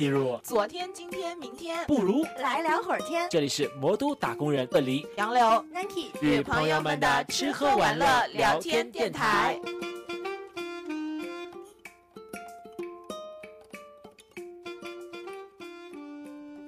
[0.00, 3.28] 进入昨天、今天、明天，不如来聊会儿天。
[3.28, 9.60] 这里是魔都打工人鳄梨杨柳、Nike 与朋友们的吃喝玩乐聊天电台。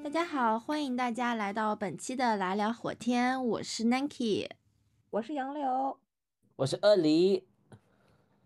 [0.05, 4.47] 大家好，欢迎大家来到本期的来聊火天，我是 Nike，
[5.09, 5.99] 我是杨柳，
[6.57, 7.47] 我是鳄梨，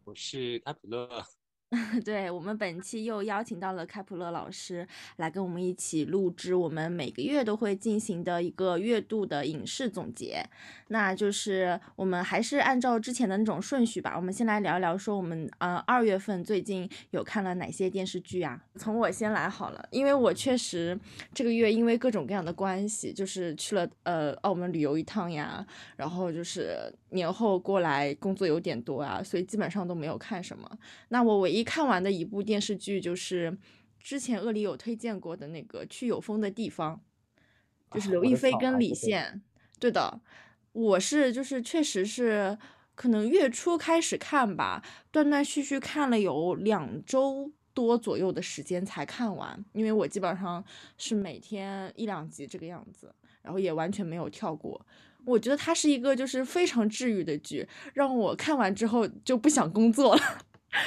[0.04, 1.24] 我是开普勒。
[2.04, 10.48] 对我们本期又邀请到了开普勒老师来跟我们一起录制我们每个月都会进行的一个月度的影视总结。
[10.88, 18.62] 那就是我们还是按照之前的那种顺序吧，我们先来聊一聊说我们呃二月份最近有看了哪些电视剧啊？
[18.76, 20.96] 从我先来好了，因为我确实
[21.34, 26.78] 这个月因为各种各样的关系，就是去了呃澳门旅游一趟呀，然后就是
[27.10, 30.70] 年后过来工作有点多啊，所以基本上都没有看什么。
[31.08, 33.56] 那我唯一看完的一部电视剧就是
[34.00, 37.00] 之前恶里有推荐过的那个《去有风的地方》，
[37.94, 39.42] 就是刘亦菲跟李现。
[39.78, 40.20] 对的，
[40.72, 42.56] 我是就是确实是
[42.94, 50.64] 可能月初开始看吧，断断续续看了有两周多左右的时间才看完，因为我基本上
[50.96, 54.86] 是每天一两集这个样子，然后也完全没有跳过。
[55.26, 60.22] 我觉得它是一个就是非常治愈的剧，让我看完之后就不想工作了。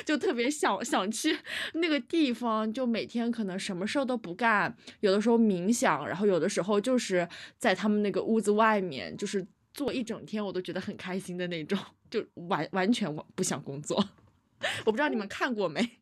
[0.06, 1.38] 就特别想想去
[1.74, 7.28] 那个地方，就每天可能什么事儿都不干，有的时候冥想，然后有的时候就是
[7.58, 11.78] 在他们那个屋子外面，就是坐一整天，我都觉得很开心的那种，
[12.10, 13.98] 就完完全不想工作。
[14.86, 16.00] 我不知道你们看过没？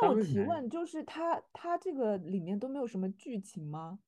[0.00, 3.98] 那我提问就是，他他这个里面都没有什么剧情吗？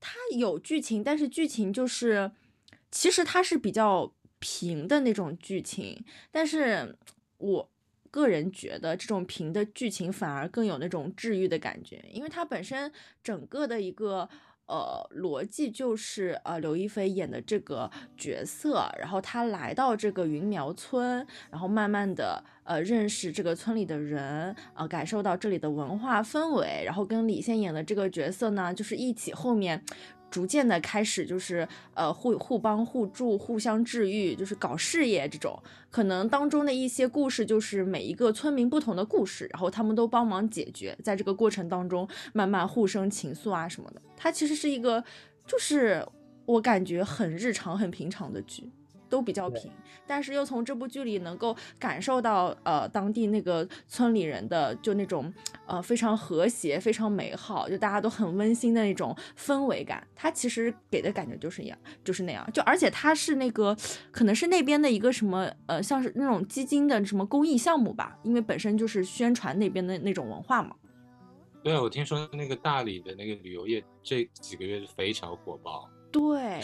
[0.00, 2.32] 他有剧情，但是剧情就是
[2.90, 6.96] 其实它是比较平的那种剧情，但是
[7.38, 7.71] 我。
[8.12, 12.92] 个人觉得这种平的剧情反而更有那种治愈的感觉，因为它本身
[13.24, 14.28] 整个的一个
[14.66, 29.82] 呃逻辑就是呃刘亦菲演的这个角色，然后她来到这个云苗村，然后慢慢的呃认识这个村里的人，呃感受到这里的文化氛围，然后跟李现演的这个角色呢，就是一起后面。
[30.32, 35.56] 逐渐的开始就是呃互互帮互助、互相治愈，就是搞事业这种。
[35.90, 44.00] 可能当中的一些故事就是每一个村民不同的故事，然后他们都帮忙解决，在这个过程当中慢慢互生情愫啊什么的。
[44.16, 45.04] 它其实是一个，
[45.46, 46.02] 就是
[46.46, 48.72] 我感觉很日常、很平常的剧。
[49.12, 49.70] 都比较平，
[50.06, 55.30] 但是又从这部剧里能够感受到，呃，当地那个村里人的就那种，
[55.66, 60.02] 呃，非常和谐、非常美好，就大家都很温馨的那种氛围感。
[60.16, 62.50] 它其实给的感觉就是一样，就是那样。
[62.54, 63.76] 就而且它是那个，
[64.10, 70.74] 可能是那边的一个什么，呃，像是那种基金的什么公益项目吧，因为本身就是宣传那边的那种文化嘛。
[71.62, 75.86] 对啊，我听说那个大理的那个旅游业这几个月是非常火爆。
[76.12, 76.60] 对，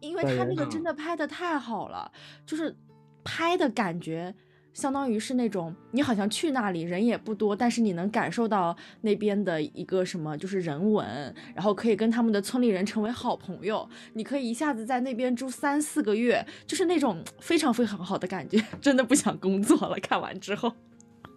[0.00, 2.10] 因为他那个真的拍的太好了，
[2.44, 2.74] 就是
[3.22, 4.34] 拍的感觉，
[4.74, 19.96] 相当于是那种你好像去那里人也不多，但是你能感受到那边的一个什么就是人文，然后可以跟他们的村里人成为好朋友，你可以一下子在那边住三四个月，就是那种非常非常好的感觉，真的不想工作了。
[20.00, 20.72] 看完之后。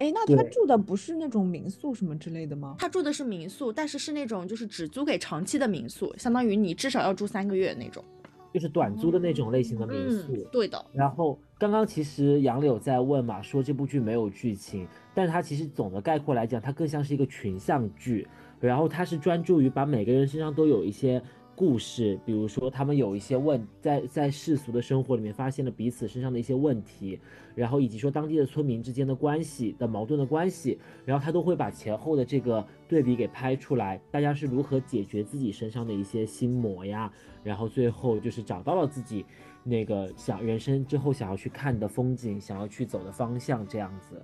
[0.02, 2.76] 哎，那他住的不是那种民宿什么之类的吗？
[2.80, 8.04] 他住的是民宿，但是是那种就是只租给长期的民宿，相当于你至少要住三个月那种，
[8.52, 10.36] 就是短租的那种类型的民宿。
[10.52, 10.84] 对的。
[10.92, 18.28] 然后刚刚其实杨柳在问嘛，说这部剧没有剧情，但是它其实总的概括来讲，它更像是一个群像剧，
[18.60, 21.22] 然后它是专注于把每个人身上都有一些。
[21.62, 27.20] 故事，比如说他们有一些问，在在世俗的生活里面发现了彼此身上的一些问题，
[27.54, 37.14] 然后以及说当地的村民之间的关系的矛盾的关系，然后他都会把前后的这个对比给拍出来，大家是如何解决自己身上的一些心魔呀，
[37.44, 39.24] 然后最后就是找到了自己
[39.64, 44.20] 那个想人生之后想要去看的风景，想要去走的方向这样子。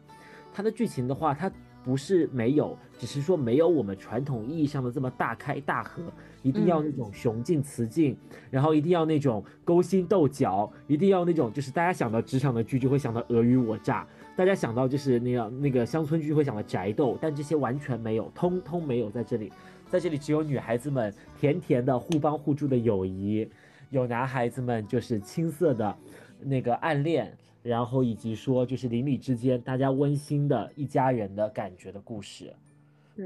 [0.52, 1.52] 它的剧情的话，它
[1.83, 6.03] 不是没有，只是说没有我们传统意义上的这么大开大合。
[6.44, 8.15] 一定要那种雄竞雌竞，
[8.50, 19.51] 然后一定要那种勾心斗角，一定要那种就是大家想到职场的剧就会想到尔虞我诈，大家想到就是那样那个乡村剧会想到宅斗，但这些完全没有，通通没有在这里，
[19.89, 23.50] 在这里只有女孩子们甜甜的互帮互助的友谊，
[23.89, 25.97] 有男孩子们就是青涩的
[26.39, 27.35] 那个暗恋，
[27.68, 32.56] 然后以及说就是邻里之间大家温馨的一家人的感觉的故事，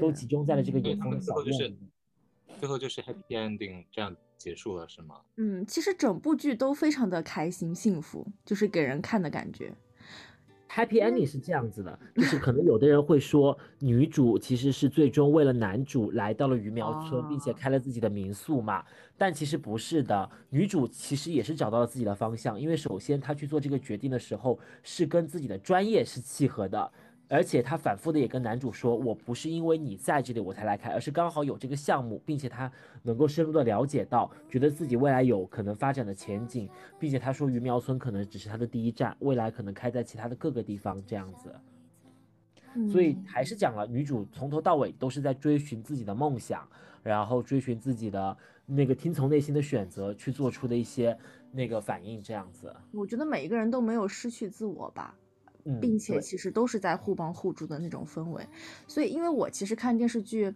[0.00, 1.78] 都集中在了这个野风小院里。
[2.58, 5.20] 最后就是 happy ending 这样结束了是吗？
[5.36, 9.72] 嗯，其实整部剧都非常的开心幸福，就是给人看的感觉。
[10.74, 18.82] Happy ending 是这样子的，就是可能有的人会说，女主其实是最终为了男主来到了鱼苗村，并且开了自己的民宿嘛。
[19.18, 26.90] 但其实不是的，女主其实也是找到了自己的方向，因为首先她去做这个决定的时候是跟自己的专业是契合的。
[27.32, 32.70] 而且他反复的也跟男主说，我不是因为你在这里我才来开，而是刚好有这个项目，并且他
[33.02, 36.68] 能够深入的了解到，觉得自己未来有可能发展的前景，
[36.98, 41.50] 并且他说鱼苗村可能只是他的第一站，未来可能开在其他的各个地方这样子。
[42.90, 46.68] 所以还是讲了，女主从头到尾都是在追寻自己的梦想，
[47.02, 48.36] 然后追寻自己的
[48.66, 51.16] 那个听从内心的选择去做出的一些
[51.50, 52.76] 那个反应这样子。
[52.92, 55.14] 我觉得每一个人都没有失去自我吧。
[55.80, 58.46] 并且其实都是在互帮互助的那种氛围，
[58.86, 60.52] 所以因为我其实看电视剧，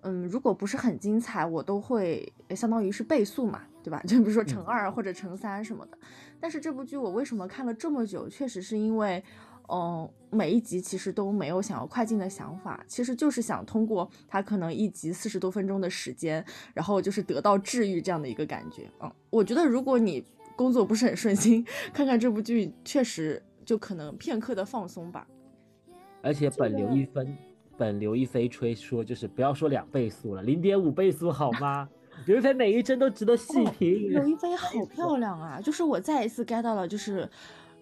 [0.00, 4.00] 嗯，如果不是很精彩，我都会相当于是倍速嘛，对吧？
[4.08, 5.98] 就比如说乘二或者乘三什么的。
[6.40, 8.28] 但是这部剧我为什么看了这么久？
[8.28, 9.22] 确实是因为，
[9.68, 18.88] 嗯，每一集其实都没有想要快进的想法，其实就是想通过它可能一集四十多分钟的时间，然后就是得到治愈这样的一个感觉。
[19.00, 20.24] 嗯，我觉得如果你
[20.54, 23.42] 工作不是很顺心， 看看这部剧确实。
[23.66, 25.26] 就可能片刻的放松吧，
[26.22, 27.26] 而且本刘亦菲，
[27.76, 31.88] 本刘亦菲吹说就是不要说两倍速了，零点五倍速好吗？
[32.26, 34.08] 刘亦菲每一帧都值得细品。
[34.10, 35.60] 刘亦菲好漂亮啊！
[35.60, 37.28] 就是我再一次 get 到了，就是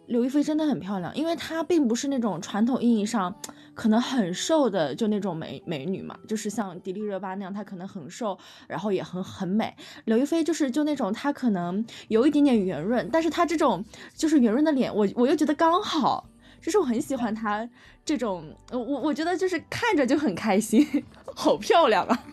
[0.06, 3.35] 刘亦菲真的很漂亮，因为她并不是那种传统意义上
[3.75, 9.75] 可能很瘦的就那种美美女嘛，就是像迪丽热巴那样，她可能很瘦，然后也很很美。
[10.05, 13.85] 刘亦菲就是就那种她可能有一点点圆润，但是她这种
[14.15, 16.29] 就是圆润的脸，我我又觉得刚好，
[16.61, 17.69] 就是我很喜欢她
[18.05, 20.87] 这种，我我觉得就是看着就很开心，
[21.35, 22.25] 好漂亮啊！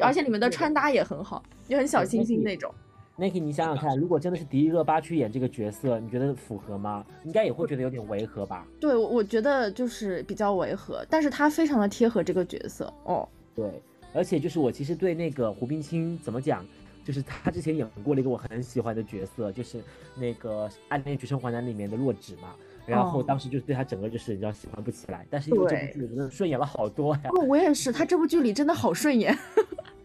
[0.00, 2.74] 而且里面的穿搭也很好，就很小清新那种。
[3.18, 7.02] Niki，你想想看，如果真的是迪丽热巴去演这个角色，你觉得符合吗？
[7.24, 8.66] 应该也会觉得有点违和吧？
[8.78, 13.26] 对，我我觉得就是比较违和，但是她非常的贴合这个角色哦。
[13.54, 13.82] 对，
[14.12, 16.62] 而且就是我其实对那个胡冰卿怎么讲，
[17.02, 19.82] 就是她之前演过了一个我很喜欢的角色，就是
[20.14, 22.54] 那个《暗恋橘生淮南》里面的洛枳嘛。
[22.84, 27.22] 然后当时就是对他整个就是你知道喜欢不起来，但是因为这部剧真的顺眼了好多呀。
[27.30, 29.34] 哦，我也是，他这部剧里真的好顺眼。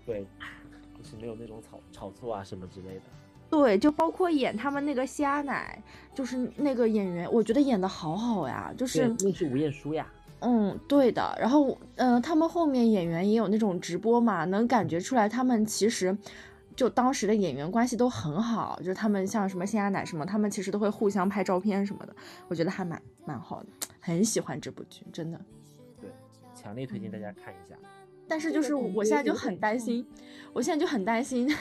[0.05, 0.25] 对。
[1.11, 3.01] 是没有那种炒炒作啊什么之类的，
[3.49, 5.77] 对，就包括演他们那个虾奶，
[6.15, 10.07] 就是那个演员，我觉得演的好好呀，就是那是吴彦姝呀，
[10.39, 11.37] 嗯，对的。
[11.37, 16.17] 然后，嗯，他们后面演员也有那种直播嘛，能感觉出来他们其实
[16.77, 22.15] 就当时的演员关系都很好，就是他们像什么虾奶什么，他们其实都会互相拍照片什么的，
[22.47, 23.67] 我觉得还蛮蛮好的，
[23.99, 25.37] 很喜欢这部剧，真的。
[25.99, 26.09] 对，
[26.55, 27.75] 强烈推荐大家看一下。
[28.31, 30.07] 但是就是我现在就很担心，
[30.53, 31.53] 我现在就很担心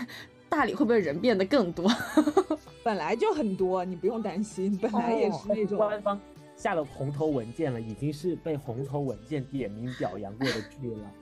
[0.48, 1.90] 大理会不会人变得更多？
[2.84, 6.20] 本来就很多，你不用担心，本来也是那种官方
[6.54, 11.12] 下了红头文件了，已经是被红头文件点名表扬过的剧了。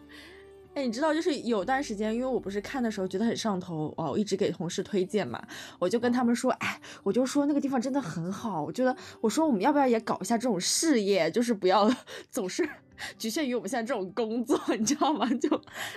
[0.79, 5.43] 哎，你知道，就是有段时间，因为我不是看的时候觉得很上头哦，我一直给同事推荐嘛，
[5.81, 11.93] 我就跟他们说，哎，我就说那个地方真的很好，我觉得，我说我们要不要也搞一下这种事业，就是不要
[12.31, 12.69] 总是。
[13.17, 15.29] 局限于我们现在这种工作，你知道吗？
[15.35, 15.49] 就，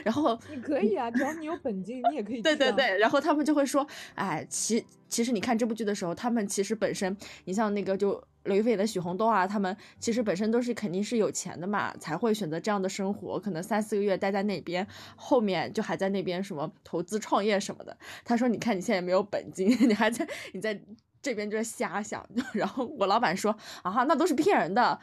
[0.03, 2.41] 然后你可以啊，只要你有本金，你也可以。
[2.41, 3.85] 对对对，然后他们就会说，
[4.15, 14.85] 哎，其其实你看这部剧的时候，他们其实本身，你像那个就刘亦菲的许红豆啊，他们其实本身都是肯定是有钱的嘛，才会选择这样的生活，可能三四个月待在那边，
[15.15, 17.95] 后面就还在那边什么投资创业什么的。
[18.23, 20.79] 他说，你看你现在没有本金， 你还在你在
[21.21, 22.27] 这边就是瞎想。
[22.53, 24.99] 然后我老板说，啊哈，那都是骗人的，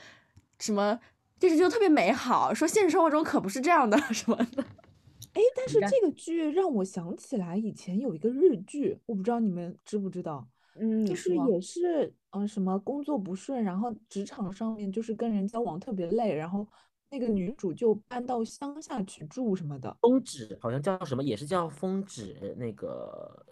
[0.58, 0.98] 什么。
[1.40, 4.64] 电视剧特别美好，说现实生活中可不是这样的 什么的。
[5.34, 10.48] 哎，但是这个剧让我想起来以前有一个日剧，我不知道你们知不知道？
[10.80, 16.66] 嗯，就是也是嗯什么工作不顺，然后职场上面就是跟人交往特别累，然后
[17.10, 19.96] 那个女主就搬到乡下去住什么的。
[20.02, 23.46] 风止好像叫什么，也是叫风止那个，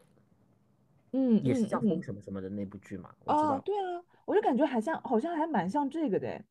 [1.12, 3.10] 嗯，也是叫风什么什么的那部剧嘛。
[3.24, 6.44] 啊，对啊，我就感觉好像好像还蛮像这个的。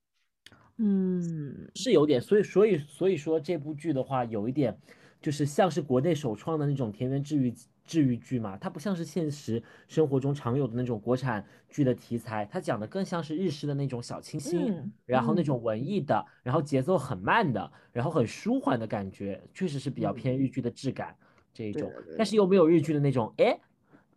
[0.78, 4.78] 嗯，是有点，所以所以所以说这部剧的话，有一点
[5.22, 7.54] 就是像是国内首创的那种田园治愈
[7.86, 21.16] 治愈剧嘛，它不像是现实生活中常有的那种国产剧的题材，它讲的更像是日式的那种小清新，然后那种文艺的，然后节奏很慢的，然后很舒缓的感觉，确实是比较偏日剧的质感
[21.54, 23.60] 这一种，但是又没有日剧的那种，哎，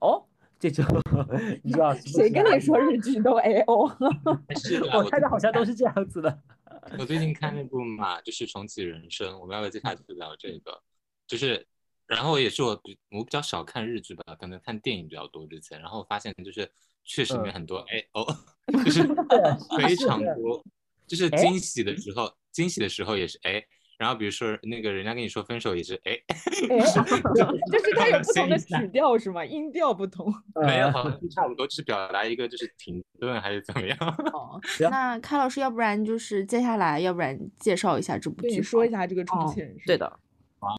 [0.01, 0.25] 哦。
[0.61, 0.85] 这种
[1.63, 3.89] 你知道谁跟你说日剧都 A O？
[4.57, 6.37] 是 我看的好像都是这样子的。
[6.99, 9.39] 我最近 看那部嘛，就是重启人生。
[9.39, 10.83] 我们要不要接下去聊这个？
[11.29, 11.65] 就是，
[12.09, 15.79] 然后也是我比我比较少看日剧吧，可能看电影比较多之前。
[15.81, 16.69] 然后发现就是
[17.05, 18.27] 确实里面嗯很多哎哦，
[18.85, 19.03] 就是
[19.77, 20.65] 非常多，
[21.07, 23.63] 就是哎惊喜的时候，惊喜的时候也是哎。
[23.99, 26.13] 然后比如说那个人家跟你说分手也是哎，
[26.71, 29.45] 哎， 就是它有不同的曲调是吗？
[29.45, 30.33] 音调不同。
[30.55, 33.99] 没有，呃好像差不多，就是表达一个就是停顿还是怎么样？
[34.33, 38.91] 哦，那开老师，要不然就是接下来，要不然介绍一下这部，剧，你说一。
[38.93, 39.83] 下这个重哦启人生。
[39.85, 40.21] 对的，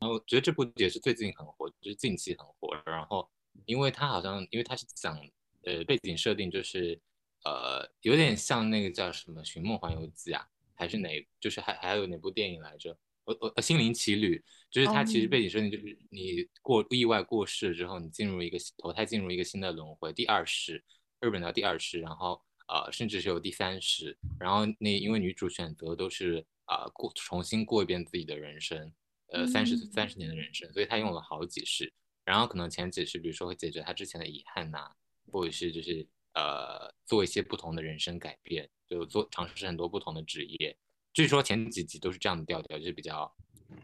[0.02, 2.76] 我觉得这部也是最近很火，就是近期很火。
[2.86, 3.30] 然后，
[3.66, 5.20] 因为它好像，因为它是讲，
[5.64, 7.00] 呃，背景设定就是，
[7.44, 10.46] 呃，有点像那个叫什么《寻梦环游记》啊，
[10.76, 11.10] 还是哪，
[11.40, 12.98] 就是还还有哪部电影来着？
[13.26, 14.38] 呃呃，《心灵奇旅》，
[14.72, 20.84] 就是它其实哦背景设定就是你过意外过世之后，你进入一个投胎进入一个新的轮回，第二世，
[21.20, 28.92] 日本的第二世，然后呃，甚至是有第三世，然后那因为女主选择都是啊、呃过重新过一遍自己的人生，
[29.32, 31.92] 呃三十三十年的人生，所以他用了好几世，
[32.26, 34.92] 然后可能前几世比如说会解决他之前的遗憾呐、
[35.32, 40.78] 或者是就是呃做一些不同的人生改变，就做尝试很多不同的职业。
[41.14, 43.34] 据说前几集都是这样的调调，就是比较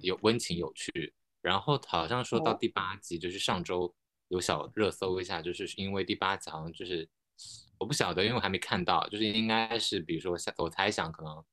[0.02, 1.14] 有温情有趣。
[1.42, 3.94] 然后好像说到哦第八集，就是上周
[4.30, 7.08] 有小热搜一下，就是因为第八集好像就是
[7.78, 11.46] 我不晓得，因为我还没看到，就是应该是比如说像我猜想可能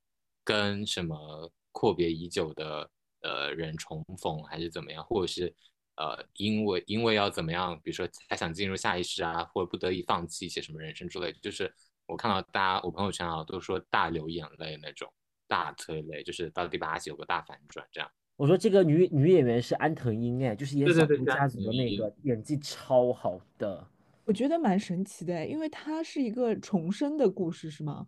[0.44, 2.90] 跟什么阔别已久的
[3.22, 5.54] 呃人重逢，还是怎么样，或者是
[5.96, 11.72] 呃因为因为要怎么样，比如说他想进入下一世啊，或者不得已放弃一些什么人生之类的，就是
[12.06, 15.12] 我看到大家我朋友圈啊都说大流眼泪那种，
[15.46, 18.10] 大催泪，就是到第八集有个大反转这样。
[18.36, 23.86] 我说这个女女演员是安藤英，哎，就是演小对对对是安猪家族的那个，演技超好的。
[24.24, 28.06] 我觉得蛮神奇的，因为它是一个重生的故事，是吗？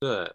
[0.00, 0.34] 对，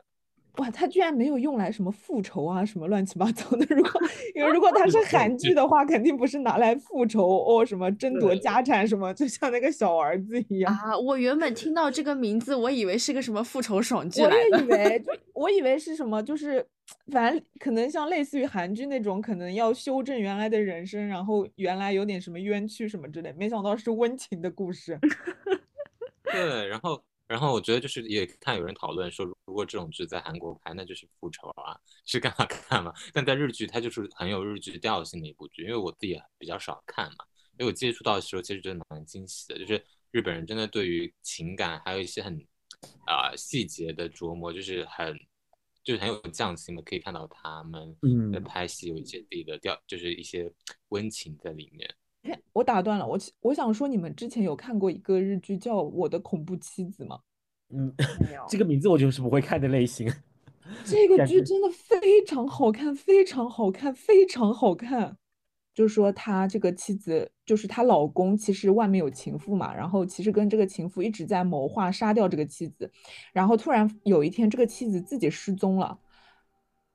[0.57, 3.65] 哇，他居然没有用来什么复仇啊，什么乱七八糟的。
[3.69, 3.91] 如果
[4.35, 10.73] 因为如果他是韩剧的话，肯定不是拿来复仇哦，什么争夺家产什么，就像那个小儿子一样。
[10.73, 14.59] 啊，我原本听到这个名字，我以为是个什么复仇爽剧我来的。
[14.59, 16.65] 也以为，就我以为是什么，就是
[17.11, 24.97] 反正可能像类似于韩剧那种，可能要修正原来的人生，然后原来有点什么冤屈什么之类，没想到是温情的故事。
[26.31, 32.93] 对，然后然后我觉得就是也看有人讨论说，如果这种剧在韩国拍，那就是复仇啊，是干嘛 干嘛。
[33.13, 37.25] 但在日剧，它就是很有日剧调性的一部剧，因为我自己也比较少看嘛，
[37.57, 42.39] 因为我接触到的时候，其实真的蛮惊喜的，就是日本人真的对于情感还有一些很
[43.07, 45.19] 啊、细节的琢磨，就是很
[45.83, 47.91] 就是很有匠心的，可以看到他们
[48.31, 50.51] 在嗯拍戏有一些自己的调，就是一些
[50.89, 51.91] 温情在里面。
[52.25, 57.19] 哎我打断了，我其我想说，你们之前有看过一个日剧叫《我的恐怖妻子》吗？
[57.73, 60.11] 嗯，没有这个名字我就是不会看的类型。
[60.85, 65.17] 这个剧真的非常好看，非常好看，非常好看。
[65.73, 72.89] 就是说，他这个妻子，就是她老公，其实外面有情妇嘛，然后其实跟这个情妇一直在谋划杀掉这个妻子，
[73.33, 75.99] 然后突然有一天，这个妻子自己失踪了，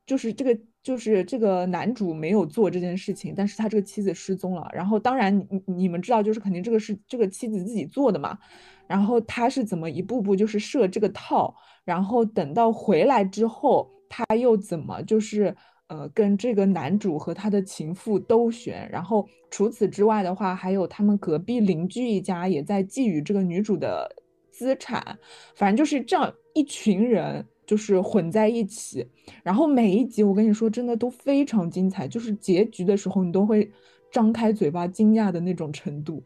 [0.06, 8.38] 就是这个就是这个男主没有做这件事情，但是他这个妻子失踪了，然后当然你你们知道，就是肯定这个是这个妻子自己做的嘛，
[8.87, 15.54] 然后他是怎么一步步就是设这个套，然后等到回来之后，他又怎么就是
[15.88, 24.10] 呃跟这个男主和他的情妇兜旋，然后除此之外的话，还有他们隔壁邻居一家也在觊觎这个女主的
[24.50, 25.18] 资产，
[25.54, 29.06] 反正就是这样一群人就是混在一起，
[29.44, 33.70] 然后每一集我跟你说真的都非常精彩，就是结局的时候你都会
[34.10, 36.20] 张开嘴巴惊讶的那种程度。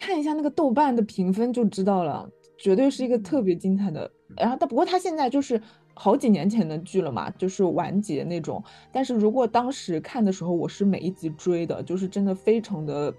[0.00, 4.10] 看一下那个豆瓣的评分就知道了，绝对是一个特别精彩的。
[4.36, 5.62] 然后但不过它现在就是
[5.94, 8.60] 好几年前的剧了嘛，就是完结那种。
[8.90, 13.14] 但是如果当时看的时候，我是每一集追的，就是真的非常的，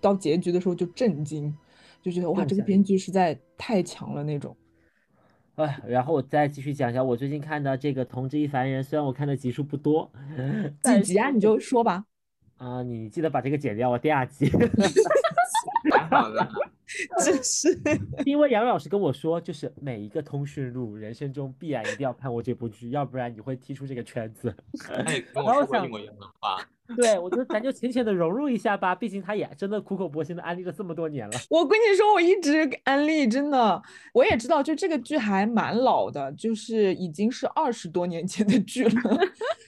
[0.00, 1.54] 到结局的时候就震惊，
[2.00, 4.56] 就觉得哇，这个编剧实在太强了那种。
[5.56, 10.10] 哎，然后我再继续讲一下我最近看的这个《同志一凡人》，虽然我看的集数不多，
[10.82, 11.30] 几集啊？
[11.30, 12.04] 你就说吧。
[12.56, 14.50] 啊、你记得把这个剪掉，我第二集。
[15.90, 16.48] 蛮好的，
[17.24, 17.78] 真是。
[18.24, 24.54] 因为杨老师跟我说，就是每一个通讯录，人生中必然一定要看过这部剧，要不然你会踢出这个圈子。
[25.34, 26.58] 我想说过一模一样的话。
[26.98, 31.32] 对，我觉得咱就浅浅的融入一下吧，毕竟他也真的苦口婆心的安利了这么多年了。
[31.48, 33.82] 我跟你说，我一直安利，真的，
[34.12, 38.92] 我也知道，就这个剧还蛮老的，就是已经是二十多年前的剧了。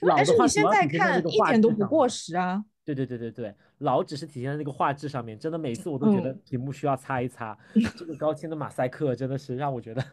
[0.06, 2.62] 但是你现在在看一点都不过时啊。
[2.84, 7.56] 对对对对对，老只是体现在那个画质上面，真的每次我都觉得嗯屏幕需要擦一擦。
[7.96, 10.04] 这个高清的马赛克真的是让我觉得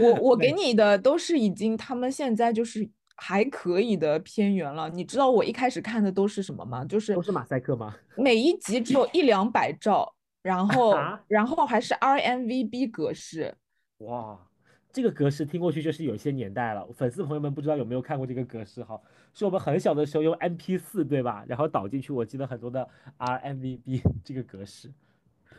[0.00, 4.90] 我我 给你的都是已经他们现在就是还可以的片源了。
[4.90, 6.84] 你知道我一开始看的都是什么吗？
[6.84, 7.94] 就是都是马赛克吗？
[8.16, 13.54] 每一集只有一两百兆，然后啊然后还是 RMVB 格式。
[13.98, 14.38] 哇，
[14.96, 16.88] 这个格式听过去就是有些年代了。
[16.94, 18.98] 粉丝朋友们不知道有没有看过这个格式哈？
[19.34, 21.44] 是我们很小的时候用 MP 四对吧？
[21.46, 22.88] 然后导进去，我记得很多的
[23.18, 24.90] RMVB 这个格式。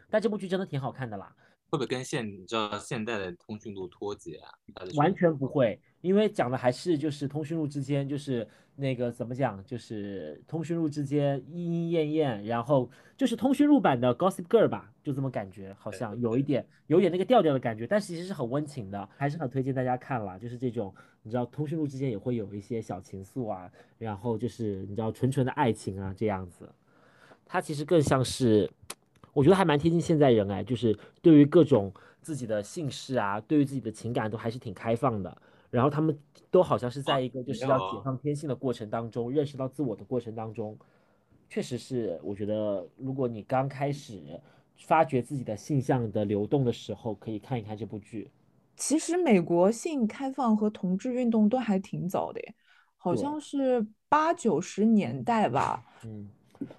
[0.10, 1.36] 但这部剧真的挺好看的啦，
[1.70, 4.50] 会不会跟现你知道现代的通讯录脱节啊？
[4.96, 20.38] 完全不会，因为讲的还是就是通讯录之间，就是那个怎么讲，就是通讯录之间莺莺燕燕，然后就是通讯录版的 Gossip Girl 吧，就这么感觉，好像有一点有点那个调调的感觉，但是其实是很温情的，还是很推荐大家看啦。
[20.38, 26.70] 就是这种你知道通讯录之间也会有一些小情愫啊，然后就是你知道纯纯的爱情啊这样子，
[27.46, 28.72] 它其实更像是。
[29.38, 35.42] 我觉得还蛮贴近现在人哎，就是对于各种自己的姓氏啊，对于自己的情感都还是挺开放的。
[35.70, 36.18] 然后他们
[36.50, 40.76] 都好像是在一个就是要解哦放天性的过程当中，认识到自我的过程当中，
[41.48, 44.20] 确实是我觉得，如果你刚开始
[44.76, 48.32] 发掘自己的性向的流动的时候，可以看一看这部剧。
[48.76, 52.56] 其实美国性开放和同志运动都还挺早的耶，
[52.98, 55.86] 好像是八九十年代吧。
[56.06, 56.28] 嗯，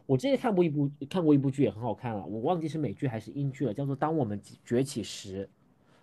[0.07, 5.45] 我之前看过一部看过一部剧也很好看了，我忘记是美剧还是英剧了，叫做《当我们崛起时》，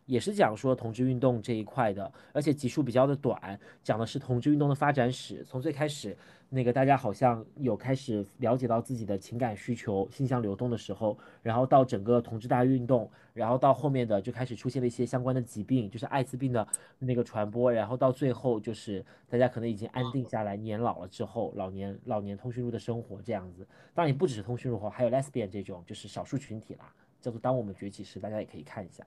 [0.06, 6.16] 也是讲说同志运动这一块的，而且集数比较的短，讲的是同志运动的发展史，从最开始
[6.50, 16.68] 那个大家好像有开始了解到自己的情感需求、性向流动的时候，然后到整个同志大运动，然后到后面的就开始出现了一些相关的疾病，就是艾滋病的
[17.00, 23.68] 那个传播，然后到最后就是大家可能已经安定下来，年老了之后，老年老年通讯录的生活这样子。
[23.96, 29.04] 当然也不只是通讯录哈，还有 lesbian 这种就是少数群体啦，叫做当我们崛起时，大家也可以看一下。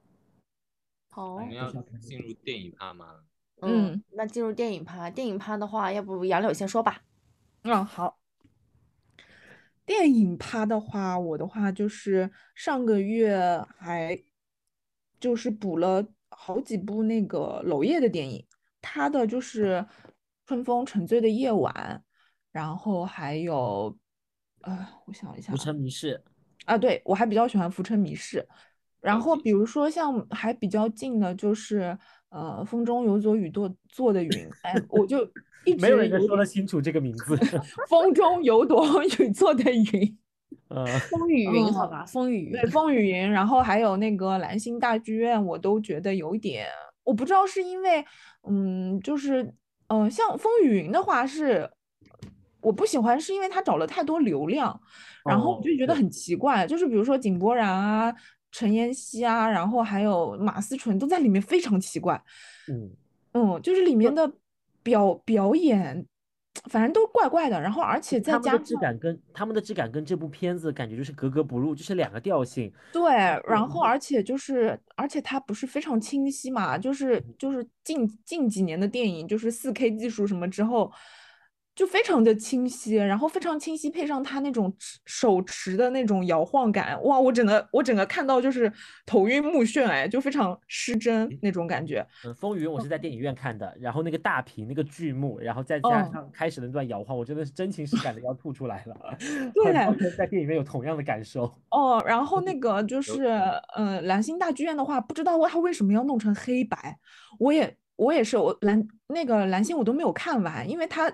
[1.18, 1.68] 好我，们要
[2.00, 3.24] 进入电影趴吗？
[3.60, 7.02] 嗯嗯，那进入电影趴，电影趴的话，要不杨柳先说吧。
[7.62, 8.20] 嗯，好。
[9.84, 13.36] 电影趴的话，我的话就是上个月
[13.76, 14.16] 还
[15.18, 18.46] 就是补了好几部那个娄烨的电影，
[18.80, 19.74] 他的就是
[20.46, 21.74] 《春风沉醉的夜晚》，
[22.52, 23.98] 然后还有，
[24.60, 26.22] 呃，我想一下浮沉迷事，
[26.64, 28.46] 啊，对，我还比较喜欢《浮沉迷事》，
[29.00, 31.96] 然后比如说像还比较近的，就是
[32.30, 35.24] 呃，风中有朵雨做做的云，哎，我就
[35.64, 37.36] 一直没有人能说得清楚这个名字。
[37.88, 38.84] 风中有朵
[39.18, 40.18] 雨做的云，
[40.68, 42.66] 呃，风雨云，好嗯吧，风雨云对，。
[42.70, 46.66] 风雨云，然后还有那个兰心大剧院，我都觉得有一点，
[47.04, 48.04] 我不知道是因为，
[48.48, 49.42] 嗯，就是，
[49.86, 51.70] 嗯、呃，像风雨云的话是，
[52.60, 54.78] 我不喜欢，是因为他找了太多流量，
[55.24, 58.14] 然后我哦就觉得很奇怪，就是比如说井柏然啊、
[58.50, 62.20] 陈妍希啊，然后还有马思纯都在里面非常奇怪，
[62.68, 62.90] 嗯，
[63.32, 64.30] 嗯，就是里面的
[64.82, 66.04] 表表演，
[66.70, 68.80] 反正都怪怪的，然后而且再加他们的质上。
[68.80, 72.72] 感跟他们的质感跟这部片子感觉就是格格不入，就是两个调性。
[72.92, 73.12] 对，
[73.46, 80.90] 然后而且就是，而且它不是非常清晰嘛，就是就是近近几年的电影，就是四 K 技术什么之后，
[81.78, 88.70] 就非常的清晰，然后非常清晰，配上它那种持手持的那种摇晃感，哇，我整个我整个看到就是
[89.06, 92.04] 头晕目眩，哎，就非常失真那种感觉。
[92.26, 99.16] 嗯，风云我是在电影院看的，然后那个大屏那个剧目，然后再加嗯上开始的那段摇晃，我真的是真情实感的要吐出来了。
[99.54, 101.44] 对在电影院有同样的感受。
[101.70, 103.26] 哦，然后那个就是，
[103.76, 106.98] 呃，蓝星大剧院的话，不知道他为什么要弄成黑白，
[107.38, 111.08] 我也我也是，我蓝那个蓝星我都没有看完，因为他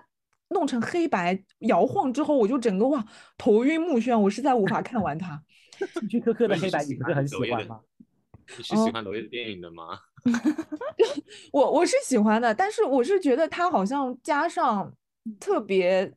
[0.55, 3.05] 弄成黑白摇晃之后，我就整个哇
[3.37, 5.43] 头晕目眩，我实在无法看完它。
[6.01, 7.81] 希区柯克的所以你是喜黑白你不是很喜欢吗？
[8.57, 9.99] 你是喜欢娄烨的电影的吗？
[11.53, 14.91] 我我是喜欢的，但是我是觉得他好像加上
[15.39, 16.11] 特别，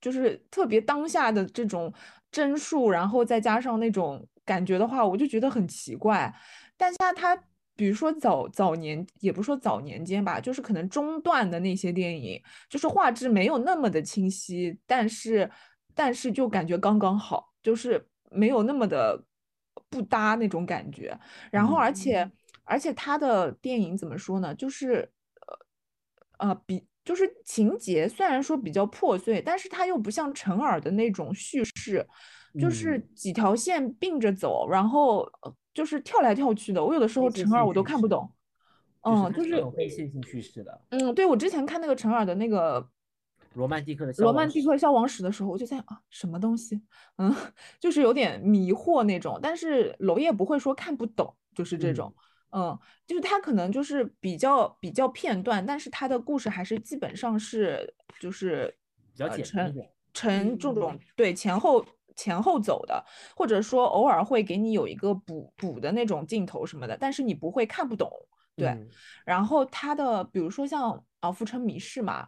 [0.00, 1.92] 就是特别当下的这种
[2.30, 6.34] 帧数，然后再加上那种感觉的话，我就觉得很奇怪。
[6.76, 7.36] 但是他
[7.78, 15.48] 比如说早早年，也不是说早年间吧，就是可能中段的那些电影，就是画质没有那么的清晰，但是
[15.94, 19.22] 但是就感觉刚刚好，就是没有那么的
[19.88, 21.16] 不搭那种感觉。
[21.52, 22.28] 然后而且、
[22.64, 24.52] 而且他的电影怎么说呢？
[24.56, 25.08] 就是
[26.36, 32.04] 呃呃比就是情节虽然说比较破碎，但是它又不像陈耳的那种叙事，
[32.60, 36.84] 就是嗯几条线并着走，然后呃就是跳来跳去的。
[36.84, 38.28] 我有的时候陈耳我都看不懂。
[39.02, 42.84] 嗯，就是它是那种非线性叙事的嗯，对我之前看那个陈耳的那个
[43.54, 46.82] 罗曼蒂克的消罗曼蒂克消亡史的时候，我就在啊，什么东西？
[47.18, 47.32] 嗯，
[47.78, 49.38] 就是有点迷惑那种。
[49.40, 52.12] 但是娄烨不会说看不懂，就是这种。
[52.50, 58.74] 嗯，就是他可能就是比较比较片段，但是他的故事还是基本上是就是
[59.12, 59.90] 比较呃简单一成点。
[60.12, 61.84] 成这种对前后
[62.18, 63.02] 前后走的，
[63.34, 68.10] 或者说偶尔会给你有一个补补的那种镜头什么的，但是你不会看不懂。
[68.56, 68.90] 对，嗯。
[69.24, 72.26] 然后他的比如说像啊《浮城谜事》嘛，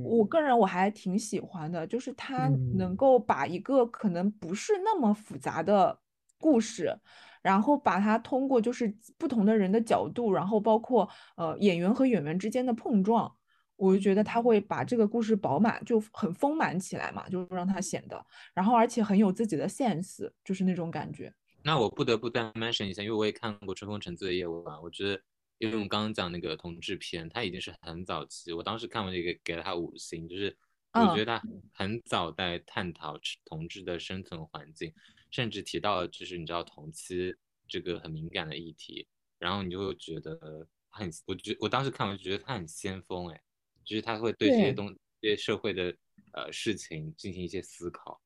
[0.00, 0.28] 我嗯。
[0.28, 2.96] 个人我还挺喜欢的，就是他能嗯。
[2.96, 5.98] 够把一个可能不是那么复杂的
[6.38, 6.96] 故事，
[7.42, 13.34] 然后把它通过就是不同的人的角度，然后包括呃演员和演员之间的碰撞，
[13.76, 21.32] 我就觉得他会把这个故事饱满，就很丰满起来嘛，就让它显得，然后而且很有自己的 sense，就是那种感觉。
[21.64, 25.22] 那我不得不再 mention 一下，因为我也看过《春风沉醉的夜晚》，我觉得，
[25.58, 30.56] 因为我们刚刚讲那个同志片，它已经是很早期，我当时看完这个给了他五星，就是
[30.92, 34.92] 我嗯觉得他很早在探讨同志的生存环境，
[35.30, 37.34] 甚至提到了就是你知道同期
[37.68, 39.06] 这个很敏感的议题，
[39.38, 43.40] 然后你就会觉得很，我觉我当时看完就觉得他很先锋，哎，
[43.84, 45.94] 就是他会对这些对东这些社会的
[46.32, 48.20] 呃事情进行一些思考。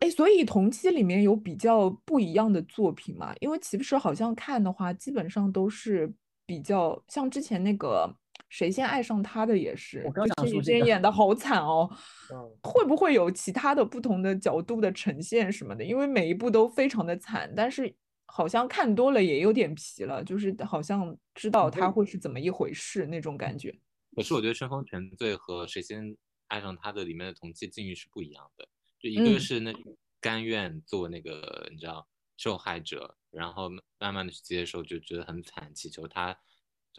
[0.00, 3.34] 哎，所以同期里面有比较不一样的作品嘛？
[3.40, 6.12] 因为其实好像看的话，基本上都是
[6.44, 8.06] 比较像之前那个
[8.50, 11.90] 《谁先爱上他》的也是，我刚想说这个演的好惨哦。
[12.30, 15.82] 嗯会不会有其他的不同的角度的呈现什么的？
[15.82, 17.92] 因为每一部都非常的惨，但是
[18.26, 23.74] 好像看多了也有点疲了，就是好像知道它会是怎么一回事那种感觉。
[24.18, 26.16] 可是我觉得《春风沉醉》和《谁先
[26.48, 29.72] 爱上他》的里面的同期境遇是不一样的，就一个嗯是那
[30.20, 36.36] 甘愿做那个你知道受害者，然后慢慢的去接受，就觉得很惨，祈求他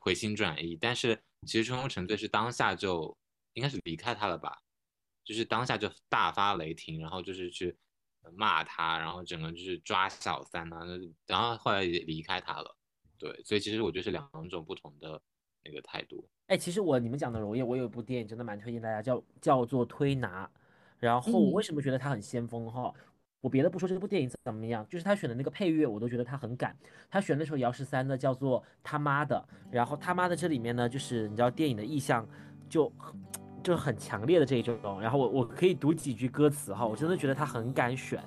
[0.01, 0.77] 回心转意。
[0.79, 3.17] 但是其实《春风沉醉》是当下就
[3.51, 4.61] 应该是离开他了吧，
[5.25, 7.77] 就是当下就大发雷霆，然后就是去
[8.33, 10.79] 骂他，然后整个就是抓小三啊，
[11.25, 12.77] 然后后来也离开他了。
[13.17, 15.21] 对，所以其实我觉得是两种不同的
[15.63, 16.23] 那个态度。
[16.47, 20.45] 哎，其实我你们讲的娄烨，我有一部电影真的蛮推荐大家，叫叫做《推拿》。
[20.99, 22.93] 然后我为嗯什么觉得他很先锋哈？
[23.39, 26.75] 我别的不说，这部电影怎么样，就是他选的那个配乐，我都觉得他很敢。
[27.09, 32.27] 他选那首姚十三的叫做《他妈的》，然后他妈的这里面呢，就是你知道电影的意象
[32.67, 32.91] 就
[33.63, 34.99] 就是很强烈的这一种。
[34.99, 38.21] 然后我我可以读几句歌词哈，我真的觉得他很敢选。